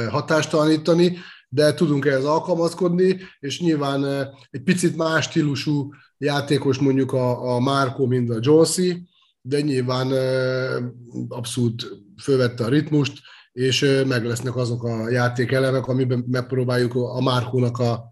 hatástalanítani, 0.09 1.17
de 1.53 1.73
tudunk 1.73 2.05
ehhez 2.05 2.23
alkalmazkodni, 2.23 3.17
és 3.39 3.59
nyilván 3.59 4.29
egy 4.49 4.63
picit 4.63 4.95
más 4.95 5.25
stílusú 5.25 5.93
játékos 6.17 6.77
mondjuk 6.77 7.13
a, 7.13 7.55
a 7.55 7.59
Márko, 7.59 8.05
mint 8.05 8.29
a 8.29 8.39
Jonesy, 8.39 9.07
de 9.41 9.61
nyilván 9.61 10.11
abszolút 11.27 11.87
fölvette 12.21 12.63
a 12.63 12.69
ritmust, 12.69 13.19
és 13.51 14.03
meg 14.07 14.25
lesznek 14.25 14.55
azok 14.55 14.83
a 14.83 15.09
játékelemek, 15.09 15.87
amiben 15.87 16.25
megpróbáljuk 16.27 16.95
a 16.95 17.21
Márkónak 17.21 17.79
a, 17.79 18.03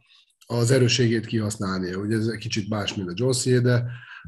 az 0.45 0.71
erősségét 0.71 1.25
kihasználni. 1.25 1.93
Ugye 1.93 2.17
ez 2.17 2.27
egy 2.27 2.37
kicsit 2.37 2.69
más, 2.69 2.95
mint 2.95 3.09
a 3.09 3.13
Jonesy, 3.15 3.59
de 3.59 3.83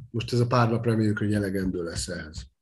most 0.09 0.33
ez 0.33 0.39
a 0.39 0.47
pár 0.47 0.69
nap 0.69 0.85
reméljük, 0.85 1.17
hogy 1.17 1.33
elegendő 1.33 1.83
lesz 1.83 2.07
ehhez. 2.07 2.52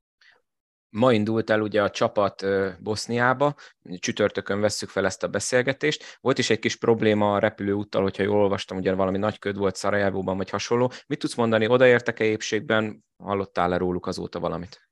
Ma 0.91 1.13
indult 1.13 1.49
el 1.49 1.61
ugye 1.61 1.81
a 1.83 1.89
csapat 1.89 2.45
Boszniába, 2.79 3.55
csütörtökön 3.99 4.61
vesszük 4.61 4.89
fel 4.89 5.05
ezt 5.05 5.23
a 5.23 5.27
beszélgetést. 5.27 6.17
Volt 6.21 6.37
is 6.37 6.49
egy 6.49 6.59
kis 6.59 6.75
probléma 6.75 7.33
a 7.33 7.39
repülőúttal, 7.39 8.01
hogyha 8.01 8.23
jól 8.23 8.41
olvastam, 8.41 8.77
ugye 8.77 8.93
valami 8.93 9.17
nagy 9.17 9.39
köd 9.39 9.57
volt 9.57 9.75
Szarajevóban, 9.75 10.37
vagy 10.37 10.49
hasonló. 10.49 10.91
Mit 11.07 11.19
tudsz 11.19 11.35
mondani, 11.35 11.67
odaértek-e 11.67 12.23
épségben, 12.23 13.03
hallottál-e 13.23 13.77
róluk 13.77 14.07
azóta 14.07 14.39
valamit? 14.39 14.89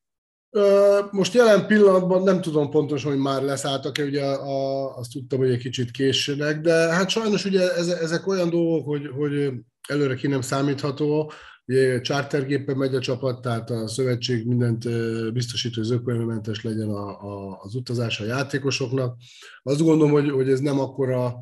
Most 1.11 1.33
jelen 1.33 1.67
pillanatban 1.67 2.23
nem 2.23 2.41
tudom 2.41 2.69
pontosan, 2.69 3.11
hogy 3.11 3.19
már 3.19 3.41
leszálltak-e, 3.41 4.03
ugye 4.03 4.25
a, 4.25 4.97
azt 4.97 5.11
tudtam, 5.11 5.39
hogy 5.39 5.51
egy 5.51 5.59
kicsit 5.59 5.91
későnek, 5.91 6.59
de 6.59 6.73
hát 6.73 7.09
sajnos 7.09 7.45
ugye 7.45 7.73
ezek 7.75 8.27
olyan 8.27 8.49
dolgok, 8.49 8.85
hogy, 8.85 9.09
hogy 9.15 9.51
előre 9.87 10.15
ki 10.15 10.27
nem 10.27 10.41
számítható, 10.41 11.31
Ugye 11.69 12.01
chartergépen 12.01 12.77
megy 12.77 12.95
a 12.95 12.99
csapat, 12.99 13.41
tehát 13.41 13.69
a 13.69 13.87
szövetség 13.87 14.47
mindent 14.47 14.89
biztosít, 15.33 15.75
hogy 15.75 15.83
zökkenőmentes 15.83 16.63
legyen 16.63 16.89
a, 16.89 17.07
a, 17.09 17.59
az 17.61 17.75
utazás 17.75 18.19
a 18.19 18.25
játékosoknak. 18.25 19.17
Azt 19.63 19.81
gondolom, 19.81 20.11
hogy, 20.11 20.29
hogy 20.29 20.49
ez 20.49 20.59
nem 20.59 20.79
akkora 20.79 21.33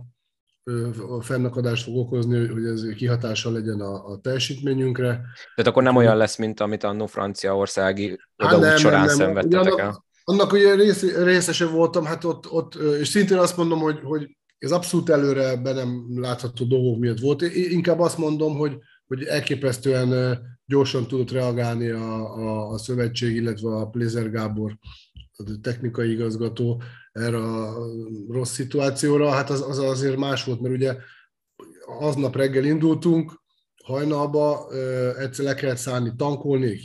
fennakadást 1.19 1.83
fog 1.83 1.97
okozni, 1.97 2.47
hogy 2.47 2.65
ez 2.65 2.81
kihatással 2.95 3.53
legyen 3.53 3.79
a, 3.81 4.11
a 4.11 4.17
teljesítményünkre. 4.17 5.07
Tehát 5.55 5.71
akkor 5.71 5.83
nem 5.83 5.95
olyan 5.95 6.17
lesz, 6.17 6.37
mint 6.37 6.59
amit 6.59 6.83
annó 6.83 7.05
franciaországi 7.05 8.19
odaút 8.37 8.63
hát 8.63 8.77
során 8.77 9.05
nem, 9.05 9.07
nem. 9.07 9.17
szenvedtetek 9.17 9.73
annak, 9.73 9.79
el? 9.79 10.05
Annak 10.23 10.51
ugye 10.51 10.75
rész, 10.75 11.15
részese 11.15 11.65
voltam, 11.65 12.05
hát 12.05 12.23
ott, 12.23 12.51
ott, 12.51 12.75
és 12.75 13.07
szintén 13.07 13.37
azt 13.37 13.57
mondom, 13.57 13.79
hogy, 13.79 13.99
hogy 14.03 14.37
ez 14.57 14.71
abszolút 14.71 15.09
előre 15.09 15.55
be 15.55 15.73
nem 15.73 16.05
látható 16.19 16.65
dolgok 16.65 16.99
miatt 16.99 17.19
volt. 17.19 17.41
Én 17.41 17.71
inkább 17.71 17.99
azt 17.99 18.17
mondom, 18.17 18.57
hogy 18.57 18.77
hogy 19.07 19.23
elképesztően 19.23 20.39
gyorsan 20.65 21.07
tudott 21.07 21.31
reagálni 21.31 21.89
a, 21.89 22.35
a, 22.37 22.69
a 22.69 22.77
szövetség, 22.77 23.35
illetve 23.35 23.75
a 23.75 23.87
Plézer 23.89 24.31
Gábor, 24.31 24.77
a 25.37 25.43
technikai 25.61 26.11
igazgató 26.11 26.81
erre 27.11 27.37
a 27.37 27.77
rossz 28.29 28.51
szituációra. 28.51 29.29
Hát 29.29 29.49
az, 29.49 29.61
az 29.61 29.77
azért 29.77 30.17
más 30.17 30.43
volt, 30.43 30.61
mert 30.61 30.75
ugye 30.75 30.95
aznap 31.99 32.35
reggel 32.35 32.63
indultunk, 32.63 33.41
hajnalba, 33.83 34.71
egyszer 35.17 35.45
le 35.45 35.53
kellett 35.53 35.77
szállni 35.77 36.13
tankolni, 36.17 36.65
egy 36.65 36.79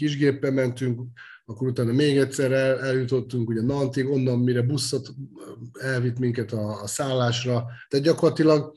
mentünk, 0.53 1.01
akkor 1.45 1.69
utána 1.69 1.93
még 1.93 2.17
egyszer 2.17 2.53
el, 2.53 2.81
eljutottunk 2.81 3.49
ugye 3.49 3.63
Nantig, 3.63 4.09
onnan 4.09 4.39
mire 4.39 4.63
buszot 4.63 5.15
elvitt 5.73 6.19
minket 6.19 6.53
a, 6.53 6.83
a 6.83 6.87
szállásra. 6.87 7.67
Tehát 7.89 8.07
gyakorlatilag 8.07 8.75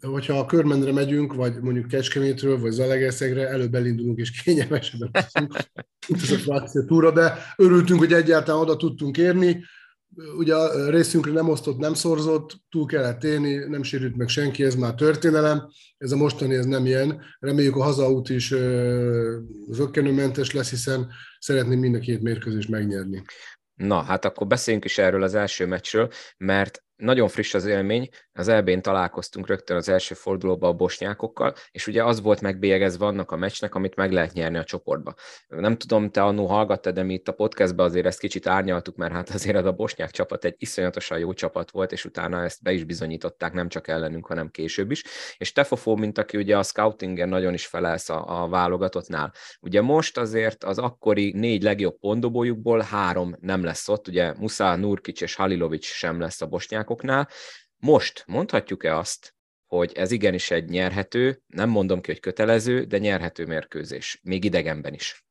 hogyha 0.00 0.38
a 0.38 0.46
körmendre 0.46 0.92
megyünk, 0.92 1.34
vagy 1.34 1.60
mondjuk 1.60 1.88
Kecskemétről, 1.88 2.60
vagy 2.60 2.72
Zalegeszegre, 2.72 3.48
előbb 3.48 3.74
elindulunk 3.74 4.18
és 4.18 4.42
kényelmesebben 4.42 5.10
mint 6.10 6.22
ez 6.22 6.48
a 6.48 6.84
túra, 6.86 7.10
de 7.10 7.38
örültünk, 7.56 7.98
hogy 7.98 8.12
egyáltalán 8.12 8.60
oda 8.60 8.76
tudtunk 8.76 9.16
érni. 9.16 9.64
Ugye 10.36 10.54
a 10.54 10.90
részünkre 10.90 11.32
nem 11.32 11.48
osztott, 11.48 11.78
nem 11.78 11.94
szorzott, 11.94 12.60
túl 12.68 12.86
kellett 12.86 13.24
élni, 13.24 13.54
nem 13.54 13.82
sérült 13.82 14.16
meg 14.16 14.28
senki, 14.28 14.64
ez 14.64 14.74
már 14.74 14.94
történelem. 14.94 15.68
Ez 15.98 16.12
a 16.12 16.16
mostani, 16.16 16.54
ez 16.54 16.64
nem 16.64 16.86
ilyen. 16.86 17.22
Reméljük 17.38 17.76
a 17.76 17.82
hazaút 17.82 18.28
is 18.28 18.54
zöggenőmentes 19.68 20.52
lesz, 20.52 20.70
hiszen 20.70 21.08
szeretném 21.38 21.78
mind 21.78 21.94
a 21.94 21.98
két 21.98 22.22
mérkőzést 22.22 22.68
megnyerni. 22.68 23.22
Na, 23.74 24.02
hát 24.02 24.24
akkor 24.24 24.46
beszéljünk 24.46 24.84
is 24.84 24.98
erről 24.98 25.22
az 25.22 25.34
első 25.34 25.66
meccsről, 25.66 26.10
mert 26.36 26.82
nagyon 27.00 27.28
friss 27.28 27.54
az 27.54 27.66
élmény, 27.66 28.08
az 28.32 28.48
elbén 28.48 28.82
találkoztunk 28.82 29.46
rögtön 29.46 29.76
az 29.76 29.88
első 29.88 30.14
fordulóban 30.14 30.70
a 30.70 30.74
bosnyákokkal, 30.74 31.54
és 31.70 31.86
ugye 31.86 32.04
az 32.04 32.20
volt 32.20 32.40
megbélyegezve 32.40 33.06
annak 33.06 33.30
a 33.30 33.36
meccsnek, 33.36 33.74
amit 33.74 33.96
meg 33.96 34.12
lehet 34.12 34.32
nyerni 34.32 34.58
a 34.58 34.64
csoportba. 34.64 35.14
Nem 35.48 35.76
tudom, 35.76 36.10
te 36.10 36.22
annó 36.22 36.46
hallgattad, 36.46 36.94
de 36.94 37.02
mi 37.02 37.14
itt 37.14 37.28
a 37.28 37.32
podcastban 37.32 37.86
azért 37.86 38.06
ezt 38.06 38.18
kicsit 38.18 38.46
árnyaltuk, 38.46 38.96
mert 38.96 39.12
hát 39.12 39.28
azért 39.30 39.56
az 39.56 39.64
a 39.64 39.72
bosnyák 39.72 40.10
csapat 40.10 40.44
egy 40.44 40.54
iszonyatosan 40.58 41.18
jó 41.18 41.32
csapat 41.32 41.70
volt, 41.70 41.92
és 41.92 42.04
utána 42.04 42.42
ezt 42.42 42.62
be 42.62 42.72
is 42.72 42.84
bizonyították, 42.84 43.52
nem 43.52 43.68
csak 43.68 43.88
ellenünk, 43.88 44.26
hanem 44.26 44.50
később 44.50 44.90
is. 44.90 45.04
És 45.38 45.52
Tefofó, 45.52 45.96
mint 45.96 46.18
aki 46.18 46.36
ugye 46.36 46.58
a 46.58 46.62
scoutingen 46.62 47.28
nagyon 47.28 47.54
is 47.54 47.66
felelsz 47.66 48.08
a, 48.08 48.42
a 48.42 48.48
válogatottnál. 48.48 49.32
Ugye 49.60 49.80
most 49.80 50.18
azért 50.18 50.64
az 50.64 50.78
akkori 50.78 51.32
négy 51.36 51.62
legjobb 51.62 51.98
pontdobójukból 51.98 52.80
három 52.80 53.36
nem 53.40 53.64
lesz 53.64 53.88
ott, 53.88 54.08
ugye 54.08 54.34
Musa, 54.38 54.76
Nurkic 54.76 55.20
és 55.20 55.34
Halilovic 55.34 55.84
sem 55.84 56.20
lesz 56.20 56.40
a 56.40 56.46
bosnyákoknál, 56.90 57.28
most 57.76 58.24
mondhatjuk-e 58.26 58.96
azt, 58.96 59.34
hogy 59.66 59.92
ez 59.94 60.10
igenis 60.10 60.50
egy 60.50 60.68
nyerhető, 60.68 61.42
nem 61.46 61.68
mondom 61.68 62.00
ki, 62.00 62.10
hogy 62.10 62.20
kötelező, 62.20 62.84
de 62.84 62.98
nyerhető 62.98 63.46
mérkőzés, 63.46 64.20
még 64.22 64.44
idegenben 64.44 64.94
is? 64.94 65.24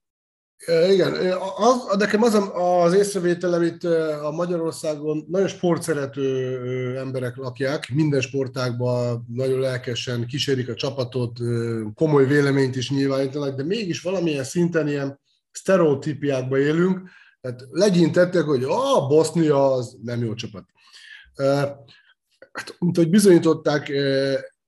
Igen, 0.90 1.14
az, 1.58 1.98
nekem 1.98 2.24
az 2.24 2.50
az 2.54 2.94
észrevételem 2.94 3.62
itt 3.62 3.84
a 4.24 4.32
Magyarországon 4.32 5.26
nagyon 5.28 5.48
sportszerető 5.48 6.98
emberek 6.98 7.36
lakják, 7.36 7.90
minden 7.94 8.22
sportágban 8.22 9.26
nagyon 9.28 9.60
lelkesen 9.60 10.26
kísérik 10.28 10.70
a 10.70 10.74
csapatot, 10.74 11.38
komoly 11.94 12.26
véleményt 12.28 12.76
is 12.76 12.90
nyilvánítanak, 12.90 13.56
de 13.56 13.64
mégis 13.64 14.02
valamilyen 14.02 14.44
szinten 14.44 14.88
ilyen 14.88 15.20
sztereotípiákba 15.52 16.58
élünk, 16.58 17.10
tehát 17.42 17.66
legyintettek, 17.70 18.44
hogy 18.44 18.64
a 18.64 19.08
Bosznia 19.08 19.72
az 19.72 19.98
nem 20.04 20.24
jó 20.24 20.34
csapat 20.34 20.66
hát, 22.54 22.76
mint 22.80 22.98
hogy 22.98 23.10
bizonyították, 23.10 23.92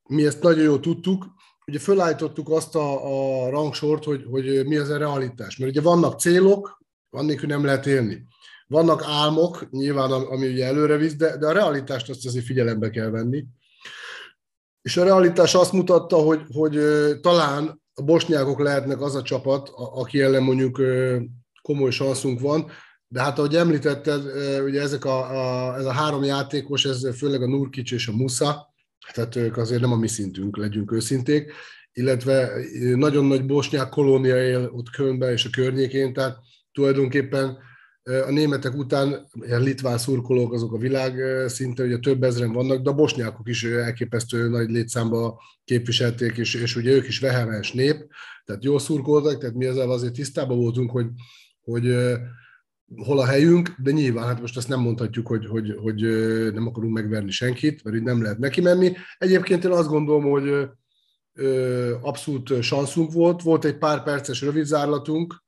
mi 0.09 0.25
ezt 0.25 0.41
nagyon 0.41 0.63
jól 0.63 0.79
tudtuk, 0.79 1.25
ugye 1.67 1.79
fölállítottuk 1.79 2.49
azt 2.49 2.75
a, 2.75 3.45
a 3.45 3.49
rangsort, 3.49 4.03
hogy, 4.03 4.25
hogy 4.29 4.65
mi 4.65 4.77
az 4.77 4.89
a 4.89 4.97
realitás. 4.97 5.57
Mert 5.57 5.71
ugye 5.71 5.81
vannak 5.81 6.19
célok, 6.19 6.79
van 7.09 7.25
nélkül 7.25 7.47
nem 7.47 7.65
lehet 7.65 7.85
élni. 7.85 8.25
Vannak 8.67 9.03
álmok, 9.05 9.69
nyilván, 9.69 10.11
ami 10.11 10.47
ugye 10.47 10.65
előre 10.65 10.97
visz, 10.97 11.15
de, 11.15 11.37
de 11.37 11.47
a 11.47 11.51
realitást 11.51 12.09
azt 12.09 12.25
azért 12.25 12.45
figyelembe 12.45 12.89
kell 12.89 13.09
venni. 13.09 13.45
És 14.81 14.97
a 14.97 15.03
realitás 15.03 15.55
azt 15.55 15.71
mutatta, 15.71 16.15
hogy, 16.15 16.41
hogy 16.53 16.79
talán 17.21 17.81
a 17.93 18.01
bosnyákok 18.01 18.59
lehetnek 18.59 19.01
az 19.01 19.15
a 19.15 19.21
csapat, 19.21 19.69
aki 19.75 20.21
ellen 20.21 20.43
mondjuk 20.43 20.81
komoly 21.61 21.91
szanszunk 21.91 22.39
van, 22.39 22.71
de 23.11 23.21
hát 23.21 23.39
ahogy 23.39 23.55
említetted, 23.55 24.25
ugye 24.63 24.81
ezek 24.81 25.05
a, 25.05 25.17
a, 25.19 25.75
ez 25.77 25.85
a 25.85 25.91
három 25.91 26.23
játékos, 26.23 26.85
ez 26.85 27.17
főleg 27.17 27.41
a 27.41 27.47
Nurkic 27.47 27.91
és 27.91 28.07
a 28.07 28.11
Musa, 28.11 28.73
tehát 29.13 29.35
ők 29.35 29.57
azért 29.57 29.81
nem 29.81 29.91
a 29.91 29.95
mi 29.95 30.07
szintünk, 30.07 30.57
legyünk 30.57 30.91
őszinték, 30.91 31.51
illetve 31.93 32.51
nagyon 32.95 33.25
nagy 33.25 33.45
bosnyák 33.45 33.89
kolónia 33.89 34.43
él 34.43 34.69
ott 34.73 34.89
Kölnben 34.89 35.31
és 35.31 35.45
a 35.45 35.49
környékén, 35.49 36.13
tehát 36.13 36.37
tulajdonképpen 36.71 37.57
a 38.03 38.31
németek 38.31 38.75
után 38.75 39.27
ilyen 39.41 39.61
litván 39.61 39.97
szurkolók 39.97 40.53
azok 40.53 40.73
a 40.73 40.77
világ 40.77 41.19
szinte, 41.47 41.83
ugye 41.83 41.97
több 41.97 42.23
ezren 42.23 42.51
vannak, 42.51 42.81
de 42.81 42.89
a 42.89 42.95
bosnyákok 42.95 43.49
is 43.49 43.63
elképesztő 43.63 44.49
nagy 44.49 44.69
létszámba 44.69 45.41
képviselték, 45.63 46.37
és, 46.37 46.53
és 46.53 46.75
ugye 46.75 46.91
ők 46.91 47.07
is 47.07 47.19
vehemens 47.19 47.71
nép, 47.71 48.07
tehát 48.45 48.63
jól 48.63 48.79
szurkoltak, 48.79 49.39
tehát 49.39 49.55
mi 49.55 49.65
ezzel 49.65 49.91
azért 49.91 50.13
tisztában 50.13 50.57
voltunk, 50.57 50.91
hogy, 50.91 51.07
hogy 51.61 51.95
hol 52.95 53.19
a 53.19 53.25
helyünk, 53.25 53.75
de 53.77 53.91
nyilván 53.91 54.25
hát 54.25 54.41
most 54.41 54.57
azt 54.57 54.67
nem 54.67 54.79
mondhatjuk, 54.79 55.27
hogy, 55.27 55.45
hogy, 55.45 55.75
hogy 55.81 56.01
nem 56.53 56.67
akarunk 56.67 56.93
megverni 56.93 57.31
senkit, 57.31 57.83
mert 57.83 57.95
így 57.95 58.03
nem 58.03 58.21
lehet 58.21 58.38
neki 58.38 58.62
menni. 58.62 58.93
Egyébként 59.17 59.63
én 59.63 59.71
azt 59.71 59.88
gondolom, 59.88 60.24
hogy 60.24 60.69
abszolút 62.01 62.62
sanszunk 62.62 63.12
volt, 63.12 63.41
volt 63.41 63.65
egy 63.65 63.77
pár 63.77 64.03
perces 64.03 64.41
rövidzárlatunk 64.41 65.43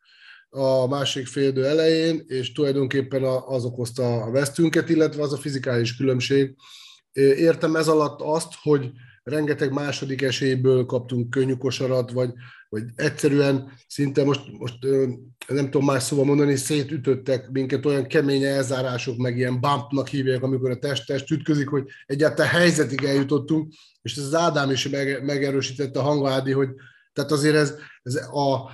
a 0.50 0.88
másik 0.88 1.28
félidő 1.28 1.66
elején, 1.66 2.24
és 2.28 2.52
tulajdonképpen 2.52 3.24
az 3.24 3.66
okozta 3.66 4.22
a 4.22 4.32
vesztünket, 4.32 4.90
illetve 4.90 5.22
az 5.22 5.34
a 5.34 5.38
fizikális 5.38 5.96
különbség. 5.96 6.56
Értem 7.14 7.76
ez 7.76 7.88
alatt 7.88 8.22
azt, 8.22 8.54
hogy 8.62 8.92
rengeteg 9.24 9.72
második 9.72 10.22
esélyből 10.22 10.86
kaptunk 10.86 11.30
könnyű 11.30 11.54
kosarat, 11.54 12.12
vagy, 12.12 12.34
vagy 12.70 12.84
egyszerűen 12.96 13.72
szinte 13.88 14.24
most, 14.24 14.42
most 14.58 14.78
nem 15.48 15.66
tudom 15.70 15.86
más 15.86 16.04
szóval 16.04 16.26
mondani, 16.26 16.56
szétütöttek 16.56 17.50
minket 17.50 17.86
olyan 17.86 18.08
kemény 18.08 18.44
elzárások, 18.44 19.18
meg 19.18 19.38
ilyen 19.38 19.60
bumpnak 19.60 20.08
hívják, 20.08 20.44
amikor 20.44 20.72
a 20.72 20.80
test-test 20.80 21.32
ütközik, 21.32 21.68
hogy 21.68 21.88
egyáltalán 22.06 22.52
helyzetig 22.52 23.04
eljutottunk, 23.04 23.74
és 24.02 24.18
ez 24.18 24.24
az 24.24 24.36
Ádám 24.36 24.72
is 24.72 24.90
megerősítette 25.22 26.00
a 26.00 26.04
hangádi, 26.04 26.52
hogy 26.52 26.70
tehát 27.14 27.32
azért 27.32 27.56
ez, 27.56 27.76
ez 28.04 28.16
a, 28.16 28.72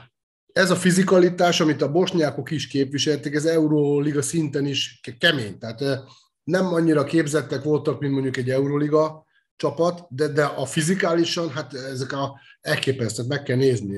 ez 0.52 0.72
a 0.72 0.76
fizikalitás, 0.76 1.60
amit 1.60 1.82
a 1.82 1.92
bosnyákok 1.92 2.52
is 2.52 2.68
képviseltek, 2.68 3.34
ez 3.34 3.46
Euróliga 3.46 4.22
szinten 4.22 4.66
is 4.66 5.00
kemény. 5.18 5.58
Tehát 5.58 6.04
nem 6.44 6.66
annyira 6.66 7.04
képzettek 7.04 7.64
voltak, 7.64 8.00
mint 8.00 8.14
mondjuk 8.14 8.38
egy 8.38 8.50
Euróliga 8.50 9.28
csapat, 9.60 10.06
de, 10.10 10.28
de 10.28 10.44
a 10.44 10.66
fizikálisan, 10.66 11.50
hát 11.50 11.74
ezek 11.74 12.12
a 12.12 12.40
elképesztőek, 12.62 13.28
meg 13.28 13.44
kell 13.44 13.58
nézni. 13.58 13.98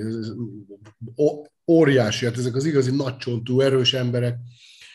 Óriási, 1.68 2.26
hát 2.26 2.38
ezek 2.38 2.56
az 2.56 2.66
igazi 2.66 2.96
nagycsontú, 2.96 3.60
erős 3.60 3.94
emberek, 3.94 4.38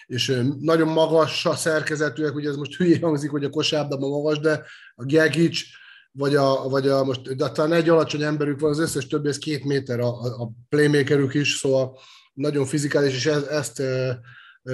és 0.07 0.43
nagyon 0.61 0.89
magas 0.89 1.47
a 1.47 1.55
szerkezetűek, 1.55 2.35
ugye 2.35 2.49
ez 2.49 2.57
most 2.57 2.77
hülye 2.77 2.99
hangzik, 3.01 3.31
hogy 3.31 3.45
a 3.45 3.51
kosárlabdában 3.51 4.11
magas, 4.11 4.39
de 4.39 4.63
a 4.95 5.05
Gegics, 5.05 5.65
vagy 6.13 6.35
a, 6.35 6.69
vagy 6.69 6.89
a 6.89 7.05
most, 7.05 7.37
de 7.37 7.51
talán 7.51 7.73
egy 7.73 7.89
alacsony 7.89 8.23
emberük 8.23 8.61
van, 8.61 8.71
az 8.71 8.79
összes 8.79 9.07
többi, 9.07 9.29
ez 9.29 9.39
két 9.39 9.65
méter 9.65 10.01
a, 10.01 10.09
a 10.43 10.51
playmakerük 10.69 11.35
is, 11.35 11.57
szóval 11.57 11.99
nagyon 12.33 12.67
fizikális, 12.67 13.15
és 13.15 13.27
ezt, 13.27 13.47
ezt 13.47 13.81
e, 13.81 14.21
e, 14.63 14.73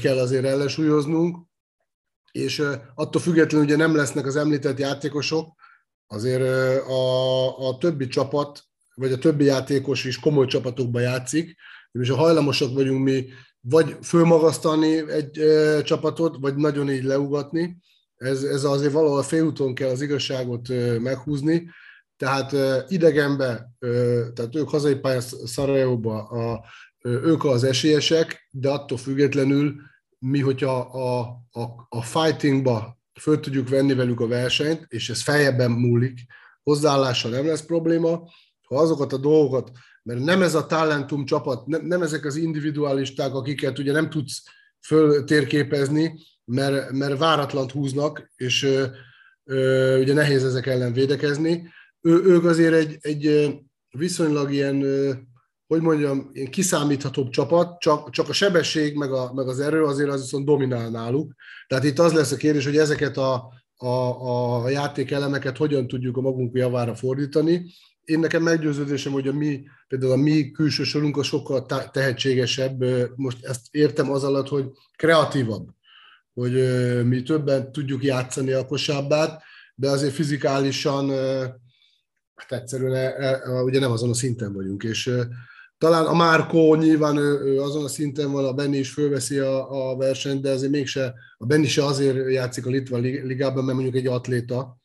kell 0.00 0.18
azért 0.18 0.44
ellensúlyoznunk, 0.44 1.36
és 2.32 2.58
e, 2.58 2.92
attól 2.94 3.20
függetlenül 3.20 3.66
ugye 3.66 3.76
nem 3.76 3.96
lesznek 3.96 4.26
az 4.26 4.36
említett 4.36 4.78
játékosok, 4.78 5.54
azért 6.06 6.42
e, 6.42 6.86
a, 6.86 7.68
a 7.68 7.78
többi 7.78 8.06
csapat, 8.06 8.62
vagy 8.94 9.12
a 9.12 9.18
többi 9.18 9.44
játékos 9.44 10.04
is 10.04 10.18
komoly 10.18 10.46
csapatokban 10.46 11.02
játszik, 11.02 11.56
és 11.92 12.08
a 12.08 12.16
hajlamosak 12.16 12.74
vagyunk 12.74 13.04
mi 13.04 13.26
vagy 13.60 13.96
fölmagasztani 14.02 15.10
egy 15.10 15.38
e, 15.38 15.82
csapatot, 15.82 16.36
vagy 16.40 16.56
nagyon 16.56 16.90
így 16.90 17.04
leugatni, 17.04 17.76
ez, 18.16 18.42
ez 18.42 18.64
azért 18.64 18.92
valahol 18.92 19.22
félúton 19.22 19.74
kell 19.74 19.88
az 19.88 20.02
igazságot 20.02 20.68
meghúzni, 20.98 21.70
tehát 22.16 22.52
idegenbe, 22.90 23.70
tehát 24.34 24.54
ők 24.56 24.68
hazai 24.68 24.94
pályán 24.94 25.20
Szarajóba, 25.44 26.28
a, 26.28 26.64
ők 27.02 27.44
az 27.44 27.64
esélyesek, 27.64 28.48
de 28.50 28.70
attól 28.70 28.98
függetlenül 28.98 29.74
mi, 30.20 30.40
hogyha 30.40 30.78
a, 30.80 31.20
a, 31.60 31.86
a 31.88 32.02
fightingba 32.02 32.98
föl 33.20 33.40
tudjuk 33.40 33.68
venni 33.68 33.94
velük 33.94 34.20
a 34.20 34.26
versenyt, 34.26 34.84
és 34.88 35.10
ez 35.10 35.22
feljebben 35.22 35.70
múlik, 35.70 36.20
hozzáállással 36.62 37.30
nem 37.30 37.46
lesz 37.46 37.64
probléma, 37.64 38.30
ha 38.66 38.76
azokat 38.76 39.12
a 39.12 39.16
dolgokat, 39.16 39.70
mert 40.02 40.20
nem 40.20 40.42
ez 40.42 40.54
a 40.54 40.66
talentum 40.66 41.24
csapat, 41.24 41.66
nem, 41.66 41.86
nem 41.86 42.02
ezek 42.02 42.24
az 42.24 42.36
individualisták, 42.36 43.34
akiket 43.34 43.78
ugye 43.78 43.92
nem 43.92 44.10
tudsz 44.10 44.42
föl 44.80 45.24
térképezni, 45.24 46.20
mert, 46.44 46.90
mert 46.90 47.18
váratlant 47.18 47.70
húznak, 47.70 48.30
és 48.36 48.62
ö, 48.62 48.86
ö, 49.44 49.98
ugye 50.00 50.12
nehéz 50.12 50.44
ezek 50.44 50.66
ellen 50.66 50.92
védekezni. 50.92 51.68
Ő, 52.00 52.24
ők 52.24 52.44
azért 52.44 52.74
egy, 52.74 52.96
egy 53.00 53.54
viszonylag 53.90 54.52
ilyen, 54.52 54.84
hogy 55.70 55.80
mondjam, 55.80 56.30
ilyen 56.32 56.50
kiszámíthatóbb 56.50 57.28
csapat, 57.28 57.80
csak, 57.80 58.10
csak 58.10 58.28
a 58.28 58.32
sebesség 58.32 58.96
meg, 58.96 59.12
a, 59.12 59.32
meg 59.34 59.48
az 59.48 59.60
erő 59.60 59.84
azért 59.84 60.10
az 60.10 60.20
viszont 60.20 60.44
dominál 60.44 60.90
náluk. 60.90 61.32
Tehát 61.66 61.84
itt 61.84 61.98
az 61.98 62.12
lesz 62.12 62.32
a 62.32 62.36
kérdés, 62.36 62.64
hogy 62.64 62.76
ezeket 62.76 63.16
a, 63.16 63.52
a, 63.76 63.86
a 64.64 64.68
játékelemeket 64.68 65.56
hogyan 65.56 65.86
tudjuk 65.86 66.16
a 66.16 66.20
magunk 66.20 66.56
javára 66.56 66.94
fordítani. 66.94 67.64
Én 68.04 68.18
nekem 68.18 68.42
meggyőződésem, 68.42 69.12
hogy 69.12 69.28
a 69.28 69.32
mi, 69.32 69.62
például 69.88 70.12
a 70.12 70.16
mi 70.16 70.50
külső 70.50 70.82
sorunk 70.82 71.16
a 71.16 71.22
sokkal 71.22 71.66
tehetségesebb, 71.90 72.84
most 73.16 73.44
ezt 73.44 73.66
értem 73.70 74.10
az 74.10 74.24
alatt, 74.24 74.48
hogy 74.48 74.70
kreatívabb 74.96 75.68
hogy 76.34 76.52
mi 77.06 77.22
többen 77.22 77.72
tudjuk 77.72 78.04
játszani 78.04 78.52
a 78.52 78.66
kosárlabdát, 78.66 79.42
de 79.74 79.90
azért 79.90 80.14
fizikálisan 80.14 81.10
hát 82.34 82.52
egyszerűen 82.52 82.94
e, 82.94 83.26
e, 83.26 83.62
ugye 83.62 83.78
nem 83.78 83.90
azon 83.90 84.10
a 84.10 84.14
szinten 84.14 84.52
vagyunk, 84.52 84.82
és 84.82 85.10
talán 85.80 86.06
a 86.06 86.14
Márkó 86.14 86.74
nyilván 86.74 87.16
ő, 87.16 87.40
ő 87.40 87.60
azon 87.60 87.84
a 87.84 87.88
szinten 87.88 88.32
van, 88.32 88.44
a 88.44 88.52
Benni 88.52 88.78
is 88.78 88.90
fölveszi 88.90 89.38
a, 89.38 89.90
a 89.90 89.96
versenyt, 89.96 90.42
de 90.42 90.50
azért 90.50 90.72
mégse, 90.72 91.14
a 91.38 91.46
Benni 91.46 91.66
se 91.66 91.84
azért 91.84 92.30
játszik 92.30 92.66
a 92.66 92.70
Litva 92.70 92.96
ligában, 92.98 93.64
mert 93.64 93.78
mondjuk 93.78 93.96
egy 93.96 94.06
atléta, 94.06 94.78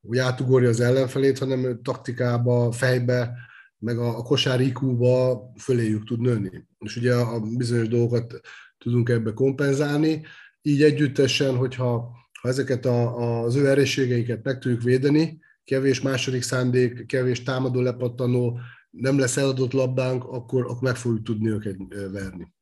hogy 0.00 0.18
átugorja 0.18 0.68
az 0.68 0.80
ellenfelét, 0.80 1.38
hanem 1.38 1.80
taktikába, 1.82 2.72
fejbe, 2.72 3.32
meg 3.78 3.98
a, 3.98 4.18
a 4.18 4.22
kosár 4.22 4.60
IQ-ba 4.60 5.42
föléjük 5.58 6.04
tud 6.04 6.20
nőni. 6.20 6.66
És 6.78 6.96
ugye 6.96 7.14
a 7.14 7.40
bizonyos 7.40 7.88
dolgokat 7.88 8.40
tudunk 8.78 9.08
ebbe 9.08 9.32
kompenzálni 9.32 10.22
így 10.62 10.82
együttesen, 10.82 11.56
hogyha 11.56 12.10
ha 12.40 12.48
ezeket 12.48 12.84
a, 12.84 13.42
az 13.42 13.54
ő 13.54 13.68
erősségeiket 13.68 14.44
meg 14.44 14.58
tudjuk 14.58 14.82
védeni, 14.82 15.40
kevés 15.64 16.00
második 16.00 16.42
szándék, 16.42 17.06
kevés 17.06 17.42
támadó 17.42 17.80
lepattanó, 17.80 18.60
nem 18.92 19.18
lesz 19.18 19.36
eladott 19.36 19.72
labdánk, 19.72 20.24
akkor, 20.24 20.62
akkor 20.64 20.82
meg 20.82 20.96
fogjuk 20.96 21.22
tudni 21.22 21.48
őket 21.48 21.76
verni. 22.10 22.52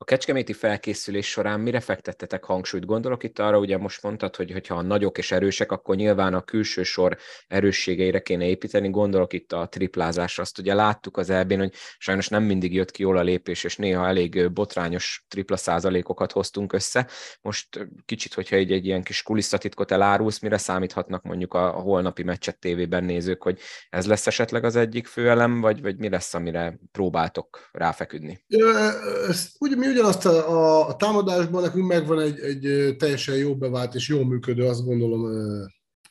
A 0.00 0.04
kecskeméti 0.04 0.52
felkészülés 0.52 1.30
során 1.30 1.60
mire 1.60 1.80
fektettetek 1.80 2.44
hangsúlyt? 2.44 2.84
Gondolok 2.84 3.22
itt 3.22 3.38
arra, 3.38 3.58
ugye 3.58 3.78
most 3.78 4.02
mondtad, 4.02 4.36
hogy 4.36 4.52
hogyha 4.52 4.74
a 4.74 4.82
nagyok 4.82 5.18
és 5.18 5.32
erősek, 5.32 5.72
akkor 5.72 5.96
nyilván 5.96 6.34
a 6.34 6.42
külső 6.42 6.82
sor 6.82 7.16
erősségeire 7.46 8.22
kéne 8.22 8.44
építeni. 8.44 8.90
Gondolok 8.90 9.32
itt 9.32 9.52
a 9.52 9.68
triplázásra. 9.68 10.42
Azt 10.42 10.58
ugye 10.58 10.74
láttuk 10.74 11.16
az 11.16 11.30
elbén, 11.30 11.58
hogy 11.58 11.72
sajnos 11.98 12.28
nem 12.28 12.42
mindig 12.42 12.74
jött 12.74 12.90
ki 12.90 13.02
jól 13.02 13.16
a 13.16 13.22
lépés, 13.22 13.64
és 13.64 13.76
néha 13.76 14.06
elég 14.06 14.52
botrányos 14.52 15.24
tripla 15.28 15.56
százalékokat 15.56 16.32
hoztunk 16.32 16.72
össze. 16.72 17.08
Most 17.40 17.88
kicsit, 18.04 18.34
hogyha 18.34 18.56
egy, 18.56 18.72
egy 18.72 18.86
ilyen 18.86 19.02
kis 19.02 19.22
kulisszatitkot 19.22 19.90
elárulsz, 19.90 20.38
mire 20.38 20.58
számíthatnak 20.58 21.22
mondjuk 21.22 21.54
a, 21.54 21.76
a 21.76 21.80
holnapi 21.80 22.22
meccset 22.22 22.58
tévében 22.58 23.04
nézők, 23.04 23.42
hogy 23.42 23.58
ez 23.90 24.06
lesz 24.06 24.26
esetleg 24.26 24.64
az 24.64 24.76
egyik 24.76 25.06
főelem, 25.06 25.60
vagy, 25.60 25.82
vagy 25.82 25.96
mi 25.96 26.08
lesz, 26.08 26.34
amire 26.34 26.78
próbáltok 26.92 27.68
ráfeküdni? 27.72 28.44
Ja, 28.46 28.92
ezt, 29.28 29.56
ugye 29.58 29.76
mi 29.76 29.86
ugyanazt 29.88 30.26
a, 30.26 30.50
a, 30.50 30.88
a 30.88 30.96
támadásban 30.96 31.62
nekünk 31.62 31.86
megvan 31.86 32.20
egy, 32.20 32.38
egy 32.38 32.96
teljesen 32.96 33.36
jó 33.36 33.56
bevált 33.56 33.94
és 33.94 34.08
jó 34.08 34.24
működő, 34.24 34.64
azt 34.66 34.84
gondolom, 34.84 35.30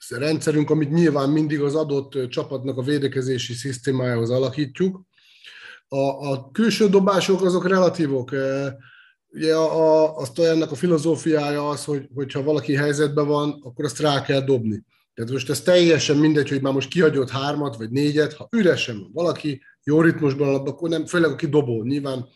rendszerünk, 0.10 0.70
amit 0.70 0.92
nyilván 0.92 1.30
mindig 1.30 1.62
az 1.62 1.76
adott 1.76 2.30
csapatnak 2.30 2.78
a 2.78 2.82
védekezési 2.82 3.54
szisztémájához 3.54 4.30
alakítjuk. 4.30 5.02
A, 5.88 6.30
a 6.32 6.52
külső 6.52 6.90
dobások 6.90 7.42
azok 7.42 7.68
relatívok. 7.68 8.32
Ugye 9.30 9.56
a, 9.56 10.20
a, 10.20 10.28
ennek 10.36 10.72
a 10.72 10.76
filozófiája 10.76 11.70
az, 11.70 11.86
hogy, 11.86 12.08
hogyha 12.13 12.44
valaki 12.44 12.76
helyzetben 12.76 13.28
van, 13.28 13.60
akkor 13.63 13.86
azt 13.86 14.00
rá 14.00 14.22
kell 14.22 14.42
dobni. 14.42 14.84
Tehát 15.13 15.32
most 15.32 15.50
ez 15.50 15.62
teljesen 15.62 16.18
mindegy, 16.18 16.50
hogy 16.50 16.62
már 16.62 16.74
most 16.74 16.90
kihagyott 16.90 17.30
hármat 17.30 17.76
vagy 17.76 17.90
négyet, 17.90 18.34
ha 18.34 18.48
üresen 18.52 19.00
van 19.00 19.10
valaki, 19.13 19.62
jó 19.84 20.02
ritmusban 20.02 20.48
alap, 20.48 20.68
akkor 20.68 20.90
nem, 20.90 21.06
főleg 21.06 21.32
aki 21.32 21.48
dobó, 21.48 21.84
nyilván 21.84 22.28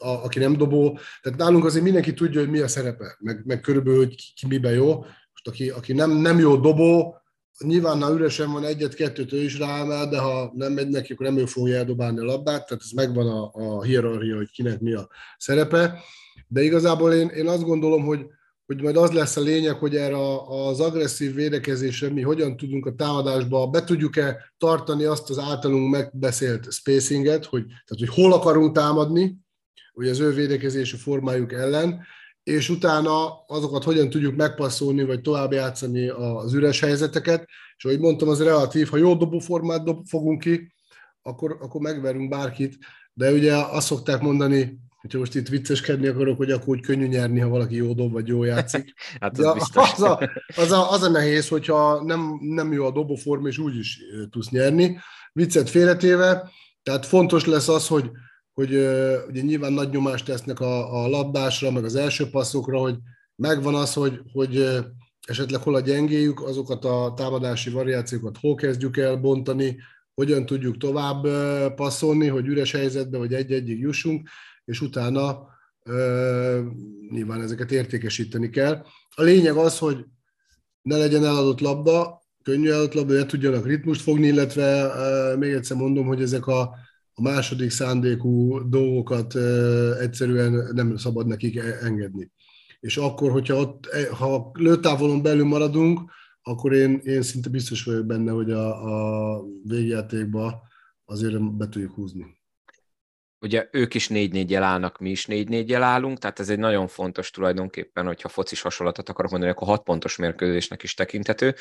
a, 0.00 0.08
aki 0.08 0.38
nem 0.38 0.56
dobó. 0.56 0.98
Tehát 1.22 1.38
nálunk 1.38 1.64
azért 1.64 1.84
mindenki 1.84 2.14
tudja, 2.14 2.40
hogy 2.40 2.50
mi 2.50 2.58
a 2.58 2.68
szerepe, 2.68 3.16
meg, 3.18 3.42
meg 3.44 3.60
körülbelül, 3.60 3.98
hogy 3.98 4.16
ki, 4.16 4.24
ki 4.34 4.46
miben 4.46 4.72
jó. 4.72 4.98
Most 5.32 5.48
aki, 5.48 5.70
aki 5.70 5.92
nem, 5.92 6.10
nem 6.10 6.38
jó 6.38 6.56
dobó, 6.56 7.20
nyilván, 7.64 8.02
ha 8.02 8.12
üresen 8.12 8.52
van 8.52 8.64
egyet-kettőt, 8.64 9.32
ő 9.32 9.42
is 9.42 9.58
ráemel, 9.58 10.08
de 10.08 10.18
ha 10.18 10.52
nem 10.54 10.72
megy 10.72 10.88
neki, 10.88 11.12
akkor 11.12 11.26
nem 11.26 11.38
ő 11.38 11.44
fogja 11.44 11.76
eldobálni 11.76 12.18
a 12.18 12.24
labdát, 12.24 12.66
tehát 12.66 12.82
ez 12.82 12.90
megvan 12.90 13.28
a, 13.28 13.50
a 13.52 13.82
hierarchia, 13.82 14.36
hogy 14.36 14.50
kinek 14.50 14.80
mi 14.80 14.92
a 14.92 15.08
szerepe. 15.38 15.98
De 16.48 16.62
igazából 16.62 17.12
én, 17.12 17.28
én 17.28 17.48
azt 17.48 17.64
gondolom, 17.64 18.04
hogy, 18.04 18.26
hogy 18.66 18.82
majd 18.82 18.96
az 18.96 19.10
lesz 19.10 19.36
a 19.36 19.40
lényeg, 19.40 19.74
hogy 19.74 19.96
erre 19.96 20.16
az 20.68 20.80
agresszív 20.80 21.34
védekezésre 21.34 22.08
mi 22.08 22.22
hogyan 22.22 22.56
tudunk 22.56 22.86
a 22.86 22.94
támadásba, 22.94 23.66
be 23.66 23.84
tudjuk-e 23.84 24.52
tartani 24.58 25.04
azt 25.04 25.30
az 25.30 25.38
általunk 25.38 25.90
megbeszélt 25.90 26.72
spacinget, 26.72 27.44
hogy, 27.44 27.64
tehát, 27.66 27.98
hogy 27.98 28.08
hol 28.08 28.32
akarunk 28.32 28.74
támadni, 28.74 29.36
hogy 30.00 30.08
az 30.08 30.20
ő 30.20 30.32
védekezési 30.32 30.96
formájuk 30.96 31.52
ellen, 31.52 32.06
és 32.42 32.68
utána 32.68 33.44
azokat 33.46 33.84
hogyan 33.84 34.10
tudjuk 34.10 34.36
megpasszolni, 34.36 35.04
vagy 35.04 35.20
tovább 35.20 35.52
játszani 35.52 36.08
az 36.08 36.54
üres 36.54 36.80
helyzeteket, 36.80 37.44
és 37.76 37.84
ahogy 37.84 37.98
mondtam, 37.98 38.28
az 38.28 38.42
relatív, 38.42 38.88
ha 38.88 38.96
jó 38.96 39.14
dobóformát 39.14 39.84
dob, 39.84 40.06
fogunk 40.06 40.40
ki, 40.40 40.72
akkor, 41.22 41.56
akkor 41.60 41.80
megverünk 41.80 42.28
bárkit, 42.28 42.78
de 43.12 43.32
ugye 43.32 43.54
azt 43.54 43.86
szokták 43.86 44.20
mondani, 44.20 44.78
hogyha 45.00 45.18
most 45.18 45.34
itt 45.34 45.48
vicceskedni 45.48 46.06
akarok, 46.06 46.36
hogy 46.36 46.50
akkor 46.50 46.68
úgy 46.68 46.82
könnyű 46.82 47.06
nyerni, 47.06 47.40
ha 47.40 47.48
valaki 47.48 47.74
jó 47.74 47.92
dob, 47.92 48.12
vagy 48.12 48.28
jó 48.28 48.44
játszik. 48.44 48.94
hát 49.20 49.38
az, 49.38 49.54
biztos. 49.54 49.92
az, 49.92 50.02
a, 50.02 50.30
az, 50.56 50.70
a, 50.72 50.90
az 50.90 51.02
a 51.02 51.10
nehéz, 51.10 51.48
hogyha 51.48 52.02
nem, 52.04 52.38
nem 52.40 52.72
jó 52.72 52.84
a 52.84 52.92
dobóforma, 52.92 53.48
és 53.48 53.58
úgy 53.58 53.76
is 53.76 53.98
tudsz 54.30 54.48
nyerni. 54.48 54.98
Viccet 55.32 55.70
félretéve, 55.70 56.50
tehát 56.82 57.06
fontos 57.06 57.44
lesz 57.44 57.68
az, 57.68 57.86
hogy 57.86 58.10
hogy 58.60 58.74
ugye 59.28 59.42
nyilván 59.42 59.72
nagy 59.72 59.90
nyomást 59.90 60.24
tesznek 60.24 60.60
a, 60.60 61.02
a 61.02 61.08
labdásra, 61.08 61.70
meg 61.70 61.84
az 61.84 61.94
első 61.94 62.30
passzokra, 62.30 62.78
hogy 62.78 62.96
megvan 63.36 63.74
az, 63.74 63.92
hogy, 63.92 64.20
hogy 64.32 64.78
esetleg 65.26 65.60
hol 65.60 65.74
a 65.74 65.80
gyengéjük, 65.80 66.42
azokat 66.42 66.84
a 66.84 67.12
támadási 67.16 67.70
variációkat 67.70 68.36
hol 68.40 68.54
kezdjük 68.54 68.96
el 68.96 69.16
bontani, 69.16 69.76
hogyan 70.14 70.46
tudjuk 70.46 70.76
tovább 70.76 71.26
passzolni, 71.74 72.26
hogy 72.26 72.46
üres 72.46 72.72
helyzetbe, 72.72 73.18
vagy 73.18 73.34
egy-egyig 73.34 73.78
jussunk, 73.78 74.28
és 74.64 74.80
utána 74.80 75.46
nyilván 77.10 77.42
ezeket 77.42 77.72
értékesíteni 77.72 78.50
kell. 78.50 78.84
A 79.14 79.22
lényeg 79.22 79.56
az, 79.56 79.78
hogy 79.78 80.04
ne 80.82 80.96
legyen 80.96 81.24
eladott 81.24 81.60
labda, 81.60 82.22
könnyű 82.42 82.68
eladott 82.68 82.94
labda, 82.94 83.14
ne 83.14 83.26
tudjanak 83.26 83.66
ritmust 83.66 84.00
fogni, 84.00 84.26
illetve 84.26 84.92
még 85.36 85.52
egyszer 85.52 85.76
mondom, 85.76 86.06
hogy 86.06 86.22
ezek 86.22 86.46
a, 86.46 86.74
a 87.20 87.22
második 87.22 87.70
szándékú 87.70 88.60
dolgokat 88.68 89.34
egyszerűen 90.00 90.70
nem 90.72 90.96
szabad 90.96 91.26
nekik 91.26 91.56
e, 91.56 91.78
engedni. 91.82 92.30
És 92.80 92.96
akkor, 92.96 93.30
hogyha 93.30 93.56
ott, 93.56 93.86
e, 93.86 94.14
ha 94.14 94.50
lőtávolon 94.54 95.22
belül 95.22 95.44
maradunk, 95.44 96.10
akkor 96.42 96.72
én, 96.72 97.00
én 97.04 97.22
szinte 97.22 97.48
biztos 97.48 97.84
vagyok 97.84 98.06
benne, 98.06 98.30
hogy 98.30 98.50
a, 98.50 98.66
a 99.36 99.42
végjátékba 99.64 100.62
azért 101.04 101.56
be 101.56 101.68
tudjuk 101.68 101.92
húzni 101.92 102.38
ugye 103.42 103.68
ők 103.70 103.94
is 103.94 104.08
4-4-jel 104.10 104.62
állnak, 104.62 104.98
mi 104.98 105.10
is 105.10 105.26
4-4-jel 105.28 105.80
állunk, 105.82 106.18
tehát 106.18 106.40
ez 106.40 106.48
egy 106.48 106.58
nagyon 106.58 106.88
fontos 106.88 107.30
tulajdonképpen, 107.30 108.06
hogyha 108.06 108.28
focis 108.28 108.60
hasonlatot 108.60 109.08
akarok 109.08 109.30
mondani, 109.30 109.52
akkor 109.52 109.68
6 109.68 109.82
pontos 109.82 110.16
mérkőzésnek 110.16 110.82
is 110.82 110.94
tekinthető. 110.94 111.54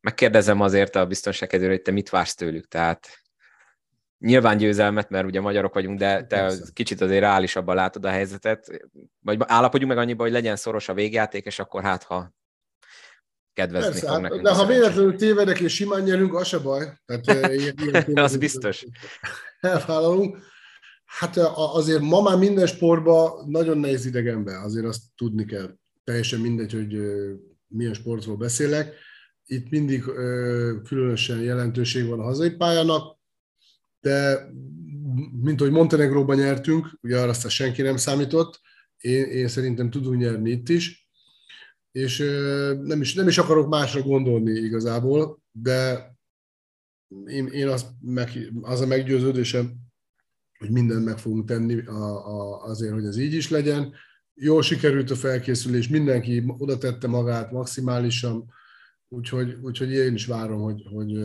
Megkérdezem 0.00 0.60
azért 0.60 0.96
a 0.96 1.06
biztonságkedvére, 1.06 1.72
hogy 1.72 1.82
te 1.82 1.90
mit 1.90 2.10
vársz 2.10 2.34
tőlük, 2.34 2.68
tehát 2.68 3.08
nyilván 4.18 4.56
győzelmet, 4.56 5.10
mert 5.10 5.26
ugye 5.26 5.40
magyarok 5.40 5.74
vagyunk, 5.74 5.98
de 5.98 6.16
te 6.16 6.26
Persze. 6.26 6.64
kicsit 6.72 7.00
azért 7.00 7.20
reálisabban 7.20 7.74
látod 7.74 8.04
a 8.04 8.08
helyzetet, 8.08 8.88
vagy 9.20 9.38
állapodjunk 9.40 9.92
meg 9.92 10.02
annyiba, 10.02 10.22
hogy 10.22 10.32
legyen 10.32 10.56
szoros 10.56 10.88
a 10.88 10.94
végjáték, 10.94 11.44
és 11.44 11.58
akkor 11.58 11.82
hát, 11.82 12.02
ha 12.02 12.32
kedvezni 13.52 13.90
Persze, 13.90 14.06
fog 14.06 14.10
hát, 14.10 14.20
nekünk. 14.20 14.42
De 14.42 14.54
ha 14.54 14.66
véletlenül 14.66 15.16
tévedek 15.16 15.60
és 15.60 15.74
simán 15.74 16.02
nyerünk, 16.02 16.34
az 16.34 16.46
se 16.46 16.58
baj. 16.58 16.98
Tehát, 17.06 17.52
ilyen, 17.52 17.74
ilyen 17.76 18.16
az 18.26 18.36
biztos. 18.36 18.86
Elvállalunk. 19.60 20.38
Hát 21.04 21.36
azért 21.54 22.00
ma 22.00 22.22
már 22.22 22.38
minden 22.38 22.66
sportban 22.66 23.48
nagyon 23.48 23.78
nehéz 23.78 24.06
idegenbe, 24.06 24.60
azért 24.60 24.86
azt 24.86 25.02
tudni 25.16 25.44
kell. 25.44 25.70
Teljesen 26.04 26.40
mindegy, 26.40 26.72
hogy 26.72 26.96
milyen 27.66 27.94
sportról 27.94 28.36
beszélek. 28.36 28.94
Itt 29.44 29.70
mindig 29.70 30.02
különösen 30.84 31.40
jelentőség 31.40 32.08
van 32.08 32.20
a 32.20 32.22
hazai 32.22 32.50
pályának, 32.50 33.17
de 34.00 34.48
mint 35.42 35.60
ahogy 35.60 35.72
Montenegróban 35.72 36.36
nyertünk, 36.36 36.98
ugye 37.02 37.18
arra 37.18 37.30
azt 37.30 37.48
senki 37.48 37.82
nem 37.82 37.96
számított, 37.96 38.60
én, 38.98 39.24
én 39.24 39.48
szerintem 39.48 39.90
tudunk 39.90 40.20
nyerni 40.20 40.50
itt 40.50 40.68
is, 40.68 41.08
és 41.92 42.18
nem 42.82 43.00
is, 43.00 43.14
nem 43.14 43.28
is 43.28 43.38
akarok 43.38 43.68
másra 43.68 44.02
gondolni 44.02 44.50
igazából, 44.50 45.42
de 45.52 46.12
én, 47.26 47.46
én 47.46 47.68
az, 47.68 47.86
meg, 48.00 48.52
az 48.60 48.80
a 48.80 48.86
meggyőződésem, 48.86 49.76
hogy 50.58 50.70
mindent 50.70 51.04
meg 51.04 51.18
fogunk 51.18 51.48
tenni 51.48 51.86
a, 51.86 52.26
a, 52.26 52.62
azért, 52.62 52.92
hogy 52.92 53.04
ez 53.04 53.16
így 53.16 53.34
is 53.34 53.50
legyen. 53.50 53.94
Jól 54.34 54.62
sikerült 54.62 55.10
a 55.10 55.14
felkészülés, 55.14 55.88
mindenki 55.88 56.44
oda 56.58 56.78
tette 56.78 57.06
magát 57.06 57.52
maximálisan, 57.52 58.52
úgyhogy, 59.08 59.58
úgyhogy 59.62 59.90
én 59.90 60.14
is 60.14 60.26
várom, 60.26 60.60
hogy 60.60 60.82
hogy, 60.90 61.18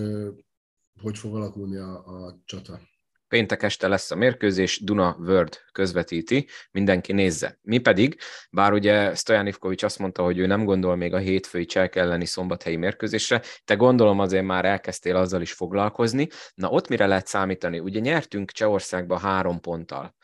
hogy 1.02 1.18
fog 1.18 1.36
alakulni 1.36 1.78
a, 1.78 1.92
a 1.98 2.42
csata. 2.46 2.80
Péntek 3.28 3.64
este 3.64 3.88
lesz 3.88 4.12
a 4.12 4.16
mérkőzés, 4.16 4.80
Duna 4.84 5.16
World 5.20 5.58
közvetíti, 5.72 6.48
mindenki 6.72 7.14
nézze. 7.14 7.60
Mi 7.62 7.78
pedig, 7.78 8.18
bár 8.52 8.74
ugye 8.74 9.16
Stojan 9.16 9.48
Ivkovics 9.48 9.84
azt 9.84 10.00
mondta, 10.00 10.24
hogy 10.24 10.38
ő 10.38 10.46
nem 10.46 10.66
gondol 10.66 10.96
még 10.96 11.14
a 11.14 11.18
hétfői 11.18 11.66
cselk 11.66 11.96
elleni 11.96 12.26
szombathelyi 12.26 12.76
mérkőzésre, 12.76 13.42
te 13.66 13.76
gondolom 13.76 14.20
azért 14.20 14.46
már 14.46 14.66
elkezdtél 14.66 15.16
azzal 15.16 15.42
is 15.42 15.54
foglalkozni. 15.54 16.28
Na 16.54 16.70
ott 16.70 16.88
mire 16.88 17.06
lehet 17.06 17.28
számítani? 17.28 17.80
Ugye 17.80 18.00
nyertünk 18.00 18.52
Csehországba 18.52 19.18
három 19.18 19.60
ponttal. 19.60 20.16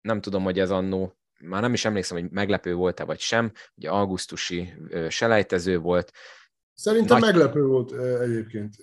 Nem 0.00 0.20
tudom, 0.20 0.42
hogy 0.42 0.58
ez 0.58 0.70
annó 0.70 1.18
már 1.40 1.62
nem 1.62 1.72
is 1.72 1.84
emlékszem, 1.84 2.18
hogy 2.18 2.30
meglepő 2.30 2.74
volt-e 2.74 3.04
vagy 3.04 3.18
sem, 3.18 3.52
ugye 3.74 3.90
augusztusi 3.90 4.72
selejtező 5.08 5.78
volt. 5.78 6.12
Szerintem 6.74 7.18
Nagy... 7.18 7.32
meglepő 7.32 7.64
volt 7.64 7.92
egyébként 8.20 8.74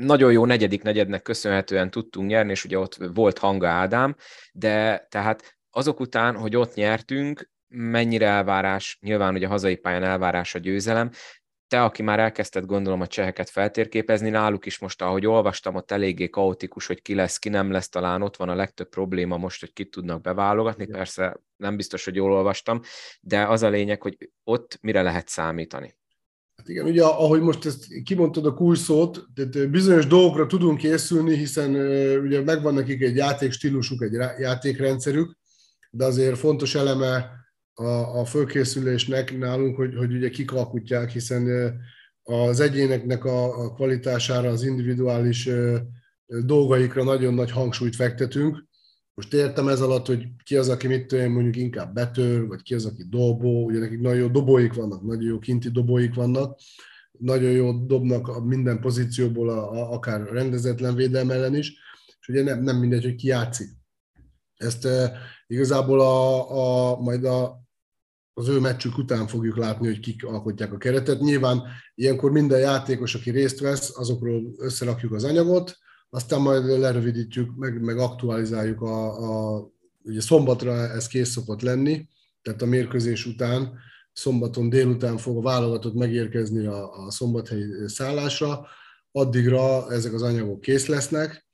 nagyon 0.00 0.32
jó 0.32 0.46
negyedik 0.46 0.82
negyednek 0.82 1.22
köszönhetően 1.22 1.90
tudtunk 1.90 2.28
nyerni, 2.28 2.50
és 2.50 2.64
ugye 2.64 2.78
ott 2.78 2.96
volt 3.14 3.38
hanga 3.38 3.68
Ádám, 3.68 4.16
de 4.52 5.06
tehát 5.10 5.58
azok 5.70 6.00
után, 6.00 6.36
hogy 6.36 6.56
ott 6.56 6.74
nyertünk, 6.74 7.50
mennyire 7.68 8.26
elvárás, 8.26 8.98
nyilván 9.00 9.34
ugye 9.34 9.46
a 9.46 9.50
hazai 9.50 9.76
pályán 9.76 10.04
elvárás 10.04 10.54
a 10.54 10.58
győzelem, 10.58 11.10
te, 11.70 11.82
aki 11.82 12.02
már 12.02 12.18
elkezdted 12.18 12.64
gondolom 12.64 13.00
a 13.00 13.06
cseheket 13.06 13.50
feltérképezni, 13.50 14.30
náluk 14.30 14.66
is 14.66 14.78
most, 14.78 15.02
ahogy 15.02 15.26
olvastam, 15.26 15.74
ott 15.74 15.90
eléggé 15.90 16.28
kaotikus, 16.28 16.86
hogy 16.86 17.02
ki 17.02 17.14
lesz, 17.14 17.38
ki 17.38 17.48
nem 17.48 17.70
lesz, 17.70 17.88
talán 17.88 18.22
ott 18.22 18.36
van 18.36 18.48
a 18.48 18.54
legtöbb 18.54 18.88
probléma 18.88 19.36
most, 19.36 19.60
hogy 19.60 19.72
kit 19.72 19.90
tudnak 19.90 20.20
beválogatni, 20.20 20.86
persze 20.86 21.40
nem 21.56 21.76
biztos, 21.76 22.04
hogy 22.04 22.14
jól 22.14 22.32
olvastam, 22.32 22.80
de 23.20 23.46
az 23.46 23.62
a 23.62 23.68
lényeg, 23.68 24.02
hogy 24.02 24.30
ott 24.44 24.78
mire 24.80 25.02
lehet 25.02 25.28
számítani. 25.28 25.98
Hát 26.60 26.68
igen, 26.68 26.86
ugye 26.86 27.04
ahogy 27.04 27.40
most 27.40 27.66
ezt 27.66 27.86
kimondtad 28.04 28.46
a 28.46 28.54
kulcsot, 28.54 29.26
tehát 29.34 29.70
bizonyos 29.70 30.06
dolgokra 30.06 30.46
tudunk 30.46 30.78
készülni, 30.78 31.36
hiszen 31.36 31.74
ugye 32.24 32.42
megvan 32.42 32.74
nekik 32.74 33.02
egy 33.02 33.16
játékstílusuk, 33.16 34.02
egy 34.02 34.12
játékrendszerük, 34.38 35.36
de 35.90 36.04
azért 36.04 36.38
fontos 36.38 36.74
eleme 36.74 37.30
a, 37.74 37.84
a 38.20 38.24
fölkészülésnek 38.24 39.38
nálunk, 39.38 39.76
hogy, 39.76 39.94
hogy 39.96 40.12
ugye 40.12 40.28
kik 40.28 40.52
alkotják, 40.52 41.10
hiszen 41.10 41.72
az 42.22 42.60
egyéneknek 42.60 43.24
a, 43.24 43.64
a 43.64 43.72
kvalitására, 43.72 44.48
az 44.48 44.62
individuális 44.62 45.48
dolgaikra 46.26 47.04
nagyon 47.04 47.34
nagy 47.34 47.50
hangsúlyt 47.50 47.96
fektetünk, 47.96 48.64
most 49.14 49.34
értem 49.34 49.68
ez 49.68 49.80
alatt, 49.80 50.06
hogy 50.06 50.26
ki 50.44 50.56
az, 50.56 50.68
aki 50.68 50.86
mit 50.86 51.06
tudom, 51.06 51.32
mondjuk 51.32 51.56
inkább 51.56 51.94
betör, 51.94 52.46
vagy 52.46 52.62
ki 52.62 52.74
az, 52.74 52.84
aki 52.84 53.04
dobó, 53.08 53.64
ugye 53.64 53.78
nekik 53.78 54.00
nagyon 54.00 54.18
jó 54.18 54.28
dobóik 54.28 54.74
vannak, 54.74 55.02
nagyon 55.02 55.22
jó 55.22 55.38
kinti 55.38 55.68
dobóik 55.68 56.14
vannak, 56.14 56.58
nagyon 57.18 57.50
jó 57.50 57.72
dobnak 57.72 58.28
a 58.28 58.44
minden 58.44 58.80
pozícióból, 58.80 59.50
a, 59.50 59.72
a, 59.72 59.92
akár 59.92 60.30
rendezetlen 60.30 60.94
védelem 60.94 61.30
ellen 61.30 61.54
is, 61.54 61.72
és 62.20 62.28
ugye 62.28 62.42
nem, 62.42 62.62
nem 62.62 62.76
mindegy, 62.76 63.04
hogy 63.04 63.14
ki 63.14 63.26
játszik. 63.26 63.68
Ezt 64.56 64.84
e, 64.84 65.18
igazából 65.46 66.00
a, 66.00 66.50
a, 66.50 67.00
majd 67.00 67.24
a, 67.24 67.62
az 68.34 68.48
ő 68.48 68.60
meccsük 68.60 68.98
után 68.98 69.26
fogjuk 69.26 69.56
látni, 69.56 69.86
hogy 69.86 70.00
kik 70.00 70.24
alkotják 70.24 70.72
a 70.72 70.78
keretet. 70.78 71.20
Nyilván 71.20 71.62
ilyenkor 71.94 72.30
minden 72.30 72.60
játékos, 72.60 73.14
aki 73.14 73.30
részt 73.30 73.60
vesz, 73.60 73.98
azokról 73.98 74.54
összerakjuk 74.58 75.12
az 75.12 75.24
anyagot, 75.24 75.78
aztán 76.10 76.40
majd 76.40 76.78
lerövidítjük, 76.78 77.56
meg, 77.56 77.80
meg 77.80 77.98
aktualizáljuk 77.98 78.80
a, 78.80 79.56
a 79.56 79.66
ugye 80.02 80.20
szombatra 80.20 80.72
ez 80.72 81.06
kész 81.06 81.30
szokott 81.30 81.60
lenni, 81.60 82.08
tehát 82.42 82.62
a 82.62 82.66
mérkőzés 82.66 83.26
után, 83.26 83.78
szombaton 84.12 84.68
délután 84.68 85.16
fog 85.16 85.36
a 85.36 85.40
válogatott 85.42 85.94
megérkezni 85.94 86.66
a, 86.66 87.06
a 87.06 87.10
szombathelyi 87.10 87.64
szállásra, 87.86 88.66
addigra 89.12 89.92
ezek 89.92 90.12
az 90.12 90.22
anyagok 90.22 90.60
kész 90.60 90.86
lesznek, 90.86 91.46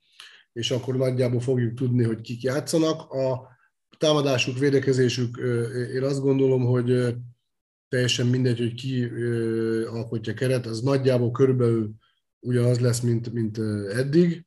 és 0.53 0.71
akkor 0.71 0.95
nagyjából 0.97 1.39
fogjuk 1.39 1.73
tudni, 1.73 2.03
hogy 2.03 2.21
kik 2.21 2.41
játszanak. 2.41 3.11
A 3.11 3.47
támadásuk, 3.97 4.57
védekezésük, 4.57 5.37
én 5.93 6.03
azt 6.03 6.21
gondolom, 6.21 6.65
hogy 6.65 7.15
teljesen 7.89 8.27
mindegy, 8.27 8.57
hogy 8.57 8.73
ki 8.73 9.03
alkotja 9.85 10.33
keret, 10.33 10.65
az 10.65 10.81
nagyjából 10.81 11.31
körülbelül 11.31 11.91
ugyanaz 12.39 12.79
lesz, 12.79 12.99
mint, 12.99 13.33
mint 13.33 13.57
eddig 13.93 14.46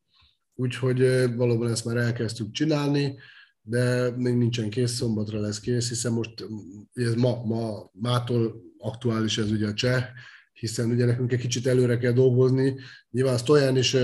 úgyhogy 0.61 1.35
valóban 1.37 1.71
ezt 1.71 1.85
már 1.85 1.97
elkezdtük 1.97 2.51
csinálni, 2.51 3.19
de 3.63 4.11
még 4.17 4.35
nincsen 4.35 4.71
kész, 4.71 4.93
szombatra 4.93 5.41
lesz 5.41 5.61
kész, 5.61 5.89
hiszen 5.89 6.13
most 6.13 6.47
ez 6.93 7.15
ma, 7.15 7.45
ma, 7.45 7.91
mától 7.93 8.63
aktuális 8.79 9.39
ez 9.39 9.51
ugye 9.51 9.67
a 9.67 9.75
cseh, 9.75 10.05
hiszen 10.53 10.91
ugye 10.91 11.05
nekünk 11.05 11.33
egy 11.33 11.41
kicsit 11.41 11.67
előre 11.67 11.99
kell 11.99 12.13
dolgozni. 12.13 12.77
Nyilván 13.11 13.39
Stojan 13.39 13.77
is 13.77 13.97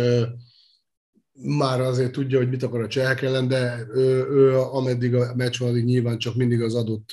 már 1.32 1.80
azért 1.80 2.12
tudja, 2.12 2.38
hogy 2.38 2.48
mit 2.48 2.62
akar 2.62 2.80
a 2.80 2.88
csehek 2.88 3.22
ellen, 3.22 3.48
de 3.48 3.86
ő, 3.94 4.26
ő 4.30 4.58
ameddig 4.58 5.14
a 5.14 5.34
meccs 5.34 5.58
van, 5.58 5.72
nyilván 5.72 6.18
csak 6.18 6.34
mindig 6.34 6.62
az 6.62 6.74
adott 6.74 7.10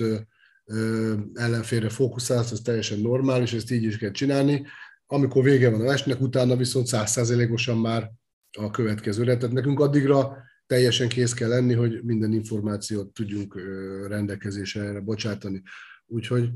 ellenfélre 1.34 1.90
fókuszál, 1.90 2.40
ez 2.40 2.62
teljesen 2.64 3.00
normális, 3.00 3.54
ezt 3.54 3.72
így 3.72 3.84
is 3.84 3.98
kell 3.98 4.12
csinálni. 4.12 4.66
Amikor 5.08 5.44
vége 5.44 5.70
van 5.70 5.82
a 5.82 5.84
meccsnek, 5.84 6.22
utána 6.22 6.56
viszont 6.56 6.88
százszázalékosan 6.88 7.78
már 7.78 8.12
a 8.58 8.72
következőre. 8.72 9.38
Tehát 9.38 9.56
nekünk 9.56 9.80
addigra 9.80 10.38
teljesen 10.66 11.08
kész 11.08 11.34
kell 11.34 11.50
lenni, 11.50 11.74
hogy 11.74 12.04
minden 12.04 12.34
információt 12.34 13.14
tudjunk 13.14 13.60
rendelkezésre 14.08 15.00
bocsátani. 15.00 15.62
Úgyhogy 16.06 16.50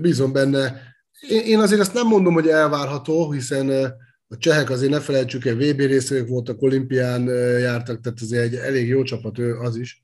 bízom 0.00 0.32
benne. 0.32 0.80
Én 1.28 1.58
azért 1.58 1.80
ezt 1.80 1.94
nem 1.94 2.06
mondom, 2.06 2.34
hogy 2.34 2.48
elvárható, 2.48 3.32
hiszen 3.32 3.70
a 4.28 4.36
csehek 4.38 4.70
azért 4.70 4.90
ne 4.90 5.00
felejtsük 5.00 5.46
el, 5.46 5.54
VB 5.54 5.78
részvevők 5.78 6.28
voltak, 6.28 6.62
olimpián 6.62 7.24
jártak, 7.58 8.00
tehát 8.00 8.20
azért 8.20 8.42
egy 8.42 8.54
elég 8.54 8.88
jó 8.88 9.02
csapat 9.02 9.38
ő 9.38 9.54
az 9.56 9.76
is. 9.76 10.03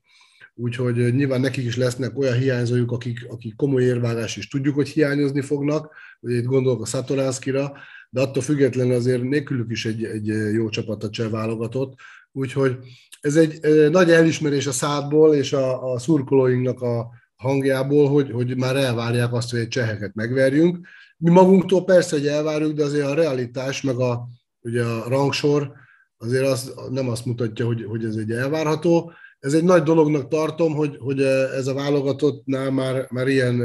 Úgyhogy 0.55 1.13
nyilván 1.15 1.41
nekik 1.41 1.65
is 1.65 1.77
lesznek 1.77 2.17
olyan 2.17 2.37
hiányzójuk, 2.37 2.91
akik, 2.91 3.25
akik 3.29 3.55
komoly 3.55 3.83
érvágás 3.83 4.37
is 4.37 4.47
tudjuk, 4.47 4.75
hogy 4.75 4.89
hiányozni 4.89 5.41
fognak, 5.41 5.91
hogy 6.19 6.31
itt 6.31 6.45
gondolok 6.45 6.81
a 6.81 6.85
Szatoránszkira, 6.85 7.73
de 8.09 8.21
attól 8.21 8.43
függetlenül 8.43 8.93
azért 8.93 9.23
nélkülük 9.23 9.71
is 9.71 9.85
egy, 9.85 10.03
egy 10.03 10.27
jó 10.53 10.69
csapat 10.69 11.03
a 11.03 11.09
cseh 11.09 11.29
válogatott, 11.29 11.93
úgyhogy 12.31 12.77
ez 13.21 13.35
egy 13.35 13.59
nagy 13.89 14.11
elismerés 14.11 14.67
a 14.67 14.71
szádból 14.71 15.35
és 15.35 15.53
a, 15.53 15.93
a 15.93 15.99
szurkolóinknak 15.99 16.81
a 16.81 17.09
hangjából, 17.35 18.09
hogy, 18.09 18.31
hogy 18.31 18.57
már 18.57 18.75
elvárják 18.75 19.33
azt, 19.33 19.51
hogy 19.51 19.59
egy 19.59 19.67
cseheket 19.67 20.13
megverjünk. 20.13 20.87
Mi 21.17 21.29
magunktól 21.29 21.83
persze, 21.83 22.15
hogy 22.15 22.27
elvárjuk, 22.27 22.73
de 22.73 22.83
azért 22.83 23.05
a 23.05 23.13
realitás, 23.13 23.81
meg 23.81 23.99
a, 23.99 24.27
ugye 24.59 24.83
a 24.83 25.09
rangsor 25.09 25.71
azért 26.17 26.45
az 26.45 26.73
nem 26.89 27.09
azt 27.09 27.25
mutatja, 27.25 27.65
hogy, 27.65 27.83
hogy 27.83 28.05
ez 28.05 28.15
egy 28.15 28.31
elvárható. 28.31 29.11
Ez 29.41 29.53
egy 29.53 29.63
nagy 29.63 29.83
dolognak 29.83 30.27
tartom, 30.27 30.73
hogy, 30.73 30.97
hogy 30.99 31.21
ez 31.21 31.67
a 31.67 31.73
válogatottnál 31.73 32.71
már, 32.71 33.07
már 33.09 33.27
ilyen 33.27 33.61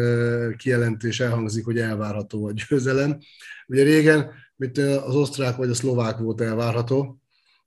kijelentés 0.57 1.21
elhangzik, 1.21 1.65
hogy 1.65 1.79
elvárható 1.79 2.47
a 2.47 2.53
győzelem. 2.53 3.19
Ugye 3.67 3.83
régen, 3.83 4.31
mint 4.57 4.79
az 4.79 5.15
osztrák 5.15 5.57
vagy 5.57 5.71
a 5.71 5.75
szlovák 5.75 6.19
volt 6.19 6.41
elvárható, 6.41 7.21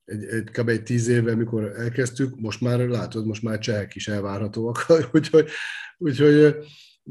egy, 0.06 0.24
egy 0.24 0.44
kb. 0.44 0.70
egy 0.70 0.84
tíz 0.84 1.08
éve, 1.08 1.36
mikor 1.36 1.64
elkezdtük, 1.78 2.40
most 2.40 2.62
már 2.62 2.80
látod, 2.80 3.26
most 3.26 3.44
már 3.44 3.60
csehek 3.60 3.96
is 3.96 4.08
elvárhatóak, 4.08 4.86
úgyhogy, 5.14 5.50
úgyhogy 5.98 6.56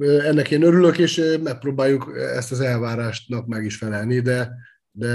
ennek 0.00 0.50
én 0.50 0.62
örülök, 0.62 0.98
és 0.98 1.38
megpróbáljuk 1.42 2.12
ezt 2.16 2.52
az 2.52 2.60
elvárásnak 2.60 3.46
meg 3.46 3.64
is 3.64 3.76
felelni, 3.76 4.20
de, 4.20 4.52
de 4.90 5.08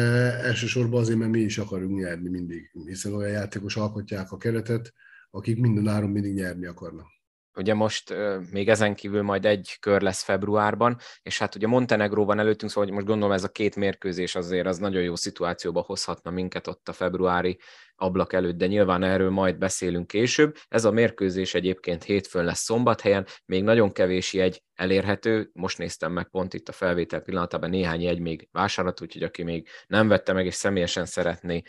elsősorban 0.44 1.02
azért, 1.02 1.18
mert 1.18 1.32
mi 1.32 1.40
is 1.40 1.58
akarunk 1.58 2.00
nyerni 2.00 2.30
mindig, 2.30 2.72
hiszen 2.86 3.14
olyan 3.14 3.32
játékos 3.32 3.76
alkotják 3.76 4.32
a 4.32 4.38
keretet, 4.38 4.94
akik 5.34 5.60
minden 5.60 5.88
áron 5.88 6.10
mindig 6.10 6.34
nyerni 6.34 6.66
akarnak. 6.66 7.08
Ugye 7.56 7.74
most 7.74 8.14
még 8.52 8.70
ezen 8.70 8.96
kívül 8.96 9.22
majd 9.22 9.46
egy 9.46 9.78
kör 9.80 10.02
lesz 10.02 10.24
februárban, 10.24 10.98
és 11.22 11.40
hát 11.40 11.56
ugye 11.56 11.68
Montenegro 11.68 12.26
van 12.26 12.40
előttünk, 12.40 12.72
szóval 12.72 12.94
most 12.94 13.06
gondolom 13.06 13.34
ez 13.34 13.44
a 13.44 13.50
két 13.50 13.76
mérkőzés 13.76 14.36
azért 14.36 14.68
az 14.68 14.78
nagyon 14.78 15.02
jó 15.02 15.16
szituációba 15.16 15.82
hozhatna 15.82 16.32
minket 16.32 16.68
ott 16.68 16.90
a 16.90 16.94
februári 16.94 17.60
ablak 17.96 18.34
előtt, 18.34 18.58
de 18.58 18.68
nyilván 18.68 19.04
erről 19.04 19.30
majd 19.30 19.58
beszélünk 19.58 20.08
később. 20.08 20.56
Ez 20.68 20.86
a 20.86 20.92
mérkőzés 20.92 21.54
egyébként 21.54 22.04
hétfőn 22.04 22.44
lesz 22.46 22.60
szombathelyen, 22.60 23.26
még 23.46 23.64
nagyon 23.64 23.92
kevés 23.92 24.34
jegy 24.34 24.64
elérhető, 24.74 25.50
most 25.54 25.78
néztem 25.78 26.12
meg 26.12 26.30
pont 26.30 26.54
itt 26.54 26.70
a 26.70 26.72
felvétel 26.72 27.22
pillanatában 27.22 27.70
néhány 27.70 28.02
jegy 28.02 28.20
még 28.20 28.48
vásárat, 28.52 29.02
úgyhogy 29.02 29.24
aki 29.24 29.44
még 29.44 29.68
nem 29.88 30.08
vette 30.08 30.34
meg 30.34 30.46
és 30.46 30.54
személyesen 30.54 31.06
szeretné 31.06 31.62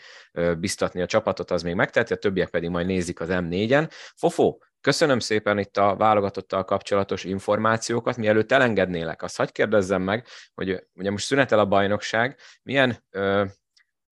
biztatni 0.57 1.01
a 1.01 1.05
csapatot, 1.05 1.51
az 1.51 1.63
még 1.63 1.75
megteheti, 1.75 2.13
a 2.13 2.17
többiek 2.17 2.49
pedig 2.49 2.69
majd 2.69 2.85
nézik 2.85 3.19
az 3.19 3.27
M4-en. 3.31 3.89
Fofó, 4.15 4.63
Köszönöm 4.85 5.19
szépen 5.19 5.57
itt 5.57 5.77
a 5.77 5.95
válogatottal 5.95 6.65
kapcsolatos 6.65 7.23
információkat. 7.23 8.17
Mielőtt 8.17 8.51
elengednélek, 8.51 9.23
azt 9.23 9.37
hagyd 9.37 9.51
kérdezzem 9.51 10.01
meg, 10.01 10.25
hogy 10.53 10.87
ugye 10.93 11.11
most 11.11 11.25
szünetel 11.25 11.59
a 11.59 11.65
bajnokság, 11.65 12.37
milyen 12.63 13.03
ö, 13.09 13.43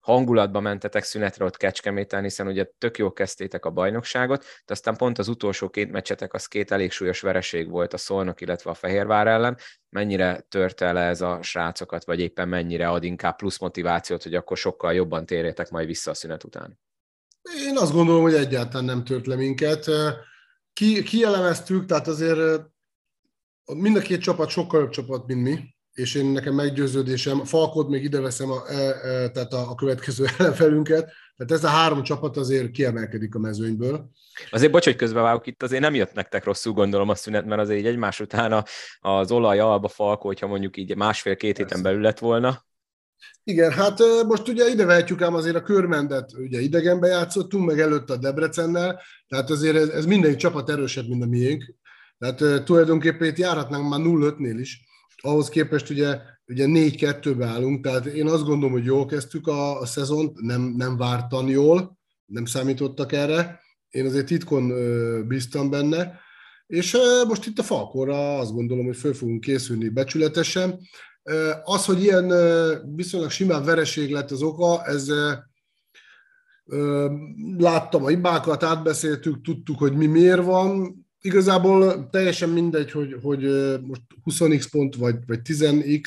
hangulatba 0.00 0.60
mentetek 0.60 1.02
szünetre 1.02 1.44
ott 1.44 1.56
Kecskeméten, 1.56 2.22
hiszen 2.22 2.46
ugye 2.46 2.66
tök 2.78 2.98
jól 2.98 3.12
kezdtétek 3.12 3.64
a 3.64 3.70
bajnokságot, 3.70 4.42
de 4.42 4.72
aztán 4.72 4.96
pont 4.96 5.18
az 5.18 5.28
utolsó 5.28 5.68
két 5.68 5.90
meccsetek 5.90 6.34
az 6.34 6.46
két 6.46 6.70
elég 6.70 6.90
súlyos 6.90 7.20
vereség 7.20 7.70
volt 7.70 7.92
a 7.92 7.96
Szolnok, 7.96 8.40
illetve 8.40 8.70
a 8.70 8.74
Fehérvár 8.74 9.26
ellen. 9.26 9.58
Mennyire 9.88 10.40
törte 10.48 10.92
le 10.92 11.00
ez 11.00 11.20
a 11.20 11.38
srácokat, 11.42 12.04
vagy 12.04 12.20
éppen 12.20 12.48
mennyire 12.48 12.88
ad 12.88 13.04
inkább 13.04 13.36
plusz 13.36 13.58
motivációt, 13.58 14.22
hogy 14.22 14.34
akkor 14.34 14.56
sokkal 14.56 14.94
jobban 14.94 15.26
térjetek 15.26 15.70
majd 15.70 15.86
vissza 15.86 16.10
a 16.10 16.14
szünet 16.14 16.44
után? 16.44 16.78
Én 17.66 17.76
azt 17.76 17.92
gondolom, 17.92 18.22
hogy 18.22 18.34
egyáltalán 18.34 18.84
nem 18.84 19.04
tört 19.04 19.26
le 19.26 19.36
minket 19.36 19.86
ki, 20.74 21.02
kielemeztük, 21.02 21.86
tehát 21.86 22.08
azért 22.08 22.62
mind 23.74 23.96
a 23.96 24.00
két 24.00 24.20
csapat 24.20 24.48
sokkal 24.48 24.80
jobb 24.80 24.90
csapat, 24.90 25.26
mint 25.26 25.42
mi, 25.42 25.74
és 25.92 26.14
én 26.14 26.26
nekem 26.26 26.54
meggyőződésem, 26.54 27.44
Falkot 27.44 27.88
még 27.88 28.04
ide 28.04 28.20
veszem 28.20 28.50
a, 28.50 28.62
e, 28.68 28.74
e, 28.74 29.30
tehát 29.30 29.52
a, 29.52 29.70
a 29.70 29.74
következő 29.74 30.24
ellenfelünket, 30.38 31.12
tehát 31.36 31.52
ez 31.52 31.64
a 31.64 31.68
három 31.68 32.02
csapat 32.02 32.36
azért 32.36 32.70
kiemelkedik 32.70 33.34
a 33.34 33.38
mezőnyből. 33.38 34.10
Azért 34.50 34.72
bocs, 34.72 34.84
hogy 34.84 34.96
közbevágok 34.96 35.46
itt, 35.46 35.62
azért 35.62 35.82
nem 35.82 35.94
jött 35.94 36.12
nektek 36.12 36.44
rosszul 36.44 36.72
gondolom 36.72 37.08
a 37.08 37.14
szünet, 37.14 37.44
mert 37.44 37.60
azért 37.60 37.78
így 37.78 37.86
egymás 37.86 38.20
után 38.20 38.64
az 39.00 39.30
olaj, 39.30 39.58
alba, 39.58 39.88
Falko, 39.88 40.26
hogyha 40.26 40.46
mondjuk 40.46 40.76
így 40.76 40.96
másfél-két 40.96 41.56
héten 41.56 41.82
belül 41.82 42.00
lett 42.00 42.18
volna. 42.18 42.64
Igen, 43.46 43.72
hát 43.72 43.98
most 44.26 44.48
ugye 44.48 44.68
ide 44.68 44.84
vehetjük 44.84 45.22
ám 45.22 45.34
azért 45.34 45.56
a 45.56 45.62
körmendet, 45.62 46.32
ugye 46.32 46.60
idegenbe 46.60 47.06
játszottunk, 47.06 47.66
meg 47.66 47.80
előtt 47.80 48.10
a 48.10 48.16
Debrecennel, 48.16 49.00
tehát 49.28 49.50
azért 49.50 49.76
ez, 49.76 49.88
ez 49.88 50.06
minden 50.06 50.36
csapat 50.36 50.70
erősebb, 50.70 51.08
mint 51.08 51.22
a 51.22 51.26
miénk. 51.26 51.74
Tehát 52.18 52.64
tulajdonképpen 52.64 53.28
itt 53.28 53.36
járhatnánk 53.36 53.88
már 53.88 54.00
0-5-nél 54.02 54.56
is. 54.58 54.84
Ahhoz 55.20 55.48
képest 55.48 55.90
ugye, 55.90 56.18
ugye 56.46 56.64
4-2-be 56.68 57.46
állunk, 57.46 57.84
tehát 57.84 58.06
én 58.06 58.26
azt 58.26 58.44
gondolom, 58.44 58.72
hogy 58.72 58.84
jól 58.84 59.06
kezdtük 59.06 59.46
a, 59.46 59.80
a 59.80 59.86
szezont, 59.86 60.40
nem, 60.40 60.74
nem 60.76 60.96
vártan 60.96 61.48
jól, 61.48 61.98
nem 62.26 62.44
számítottak 62.44 63.12
erre. 63.12 63.60
Én 63.90 64.06
azért 64.06 64.26
titkon 64.26 64.72
bíztam 65.28 65.70
benne, 65.70 66.20
és 66.66 66.96
most 67.28 67.46
itt 67.46 67.58
a 67.58 67.62
Falkorra 67.62 68.38
azt 68.38 68.52
gondolom, 68.52 68.84
hogy 68.84 68.96
föl 68.96 69.14
fogunk 69.14 69.40
készülni 69.40 69.88
becsületesen. 69.88 70.80
Az, 71.64 71.84
hogy 71.84 72.02
ilyen 72.02 72.32
viszonylag 72.96 73.30
simán 73.30 73.64
vereség 73.64 74.10
lett 74.10 74.30
az 74.30 74.42
oka, 74.42 74.84
ez 74.84 75.08
láttam 77.58 78.04
a 78.04 78.08
hibákat, 78.08 78.62
átbeszéltük, 78.62 79.42
tudtuk, 79.42 79.78
hogy 79.78 79.92
mi 79.92 80.06
miért 80.06 80.44
van. 80.44 80.96
Igazából 81.20 82.08
teljesen 82.10 82.48
mindegy, 82.48 82.90
hogy, 82.90 83.16
hogy 83.22 83.40
most 83.80 84.02
20x 84.24 84.66
pont 84.70 84.96
vagy, 84.96 85.16
vagy 85.26 85.40
10x, 85.44 86.02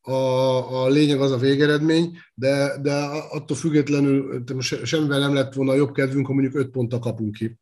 a, 0.00 0.82
a 0.82 0.88
lényeg 0.88 1.20
az 1.20 1.30
a 1.30 1.36
végeredmény, 1.36 2.18
de, 2.34 2.78
de 2.82 2.94
attól 3.30 3.56
függetlenül 3.56 4.44
semmivel 4.84 5.18
nem 5.18 5.34
lett 5.34 5.54
volna 5.54 5.74
jobb 5.74 5.92
kedvünk, 5.92 6.26
ha 6.26 6.32
mondjuk 6.32 6.54
5 6.54 6.70
ponttal 6.70 6.98
kapunk 6.98 7.34
ki, 7.34 7.58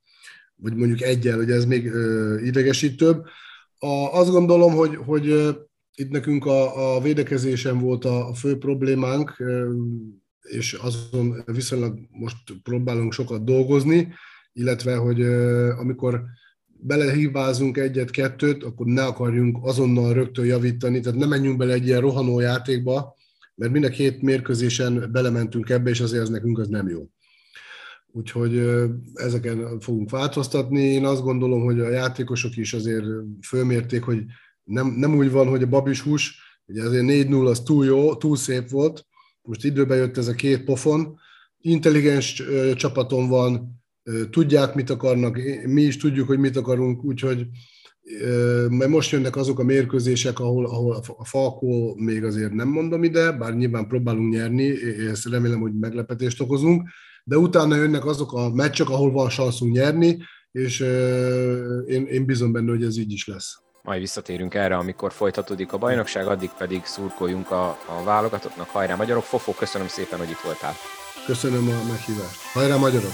vagy 0.56 0.74
mondjuk 0.74 1.02
egyel, 1.02 1.36
hogy 1.36 1.50
ez 1.50 1.64
még 1.64 1.90
idegesítőbb. 2.44 3.24
A, 3.78 3.88
azt 4.12 4.30
gondolom, 4.30 4.72
hogy, 4.72 4.96
hogy 4.96 5.56
itt 5.98 6.10
nekünk 6.10 6.46
a, 6.46 6.94
a 6.96 7.00
védekezésen 7.00 7.78
volt 7.78 8.04
a, 8.04 8.28
a 8.28 8.34
fő 8.34 8.58
problémánk, 8.58 9.42
és 10.42 10.72
azon 10.72 11.42
viszonylag 11.46 11.98
most 12.10 12.36
próbálunk 12.62 13.12
sokat 13.12 13.44
dolgozni, 13.44 14.12
illetve, 14.52 14.96
hogy 14.96 15.22
amikor 15.78 16.22
belehívázunk 16.66 17.76
egyet-kettőt, 17.76 18.64
akkor 18.64 18.86
ne 18.86 19.04
akarjunk 19.04 19.58
azonnal 19.60 20.12
rögtön 20.12 20.44
javítani, 20.44 21.00
tehát 21.00 21.18
ne 21.18 21.26
menjünk 21.26 21.56
bele 21.56 21.72
egy 21.72 21.86
ilyen 21.86 22.00
rohanó 22.00 22.40
játékba, 22.40 23.16
mert 23.54 23.72
mind 23.72 23.84
a 23.84 23.88
két 23.88 24.22
mérkőzésen 24.22 25.08
belementünk 25.12 25.68
ebbe, 25.68 25.90
és 25.90 26.00
azért 26.00 26.22
ez 26.22 26.28
nekünk 26.28 26.58
az 26.58 26.68
nem 26.68 26.88
jó. 26.88 27.08
Úgyhogy 28.12 28.58
ezeken 29.14 29.80
fogunk 29.80 30.10
változtatni. 30.10 30.80
Én 30.80 31.04
azt 31.04 31.22
gondolom, 31.22 31.64
hogy 31.64 31.80
a 31.80 31.90
játékosok 31.90 32.56
is 32.56 32.74
azért 32.74 33.04
fölmérték, 33.42 34.02
hogy 34.02 34.24
nem, 34.66 34.86
nem 34.86 35.16
úgy 35.16 35.30
van, 35.30 35.48
hogy 35.48 35.62
a 35.62 35.66
babis 35.66 36.00
hús, 36.00 36.34
ugye 36.66 36.82
azért 36.82 37.04
4-0 37.06 37.46
az 37.46 37.60
túl 37.60 37.84
jó, 37.84 38.14
túl 38.14 38.36
szép 38.36 38.68
volt, 38.68 39.06
most 39.42 39.64
időbe 39.64 39.94
jött 39.94 40.16
ez 40.16 40.28
a 40.28 40.34
két 40.34 40.64
pofon, 40.64 41.18
intelligens 41.60 42.42
csapaton 42.74 43.28
van, 43.28 43.80
tudják, 44.30 44.74
mit 44.74 44.90
akarnak, 44.90 45.38
mi 45.66 45.82
is 45.82 45.96
tudjuk, 45.96 46.26
hogy 46.26 46.38
mit 46.38 46.56
akarunk, 46.56 47.04
úgyhogy 47.04 47.46
mert 48.68 48.90
most 48.90 49.10
jönnek 49.10 49.36
azok 49.36 49.58
a 49.58 49.64
mérkőzések, 49.64 50.38
ahol, 50.38 50.66
ahol 50.66 51.02
a 51.16 51.24
Falkó 51.24 51.94
még 51.94 52.24
azért 52.24 52.52
nem 52.52 52.68
mondom 52.68 53.04
ide, 53.04 53.32
bár 53.32 53.54
nyilván 53.54 53.86
próbálunk 53.86 54.32
nyerni, 54.32 54.74
ezt 55.08 55.28
remélem, 55.28 55.60
hogy 55.60 55.74
meglepetést 55.74 56.40
okozunk, 56.40 56.88
de 57.24 57.38
utána 57.38 57.76
jönnek 57.76 58.04
azok 58.04 58.32
a 58.32 58.54
meccsek, 58.54 58.88
ahol 58.88 59.12
van 59.12 59.30
szanszunk 59.30 59.72
nyerni, 59.72 60.18
és 60.52 60.80
én, 61.86 62.06
én 62.06 62.24
bízom 62.24 62.52
benne, 62.52 62.70
hogy 62.70 62.84
ez 62.84 62.98
így 62.98 63.12
is 63.12 63.26
lesz 63.26 63.65
majd 63.86 64.00
visszatérünk 64.00 64.54
erre, 64.54 64.76
amikor 64.76 65.12
folytatódik 65.12 65.72
a 65.72 65.78
bajnokság, 65.78 66.26
addig 66.26 66.50
pedig 66.58 66.84
szurkoljunk 66.84 67.50
a, 67.50 67.78
a 67.86 68.02
válogatottnak. 68.04 68.68
Hajrá 68.68 68.94
magyarok! 68.94 69.24
Fofó, 69.24 69.52
köszönöm 69.52 69.88
szépen, 69.88 70.18
hogy 70.18 70.30
itt 70.30 70.40
voltál. 70.40 70.74
Köszönöm 71.26 71.68
a 71.68 71.92
meghívást. 71.92 72.40
Hajrá 72.52 72.76
magyarok! 72.76 73.12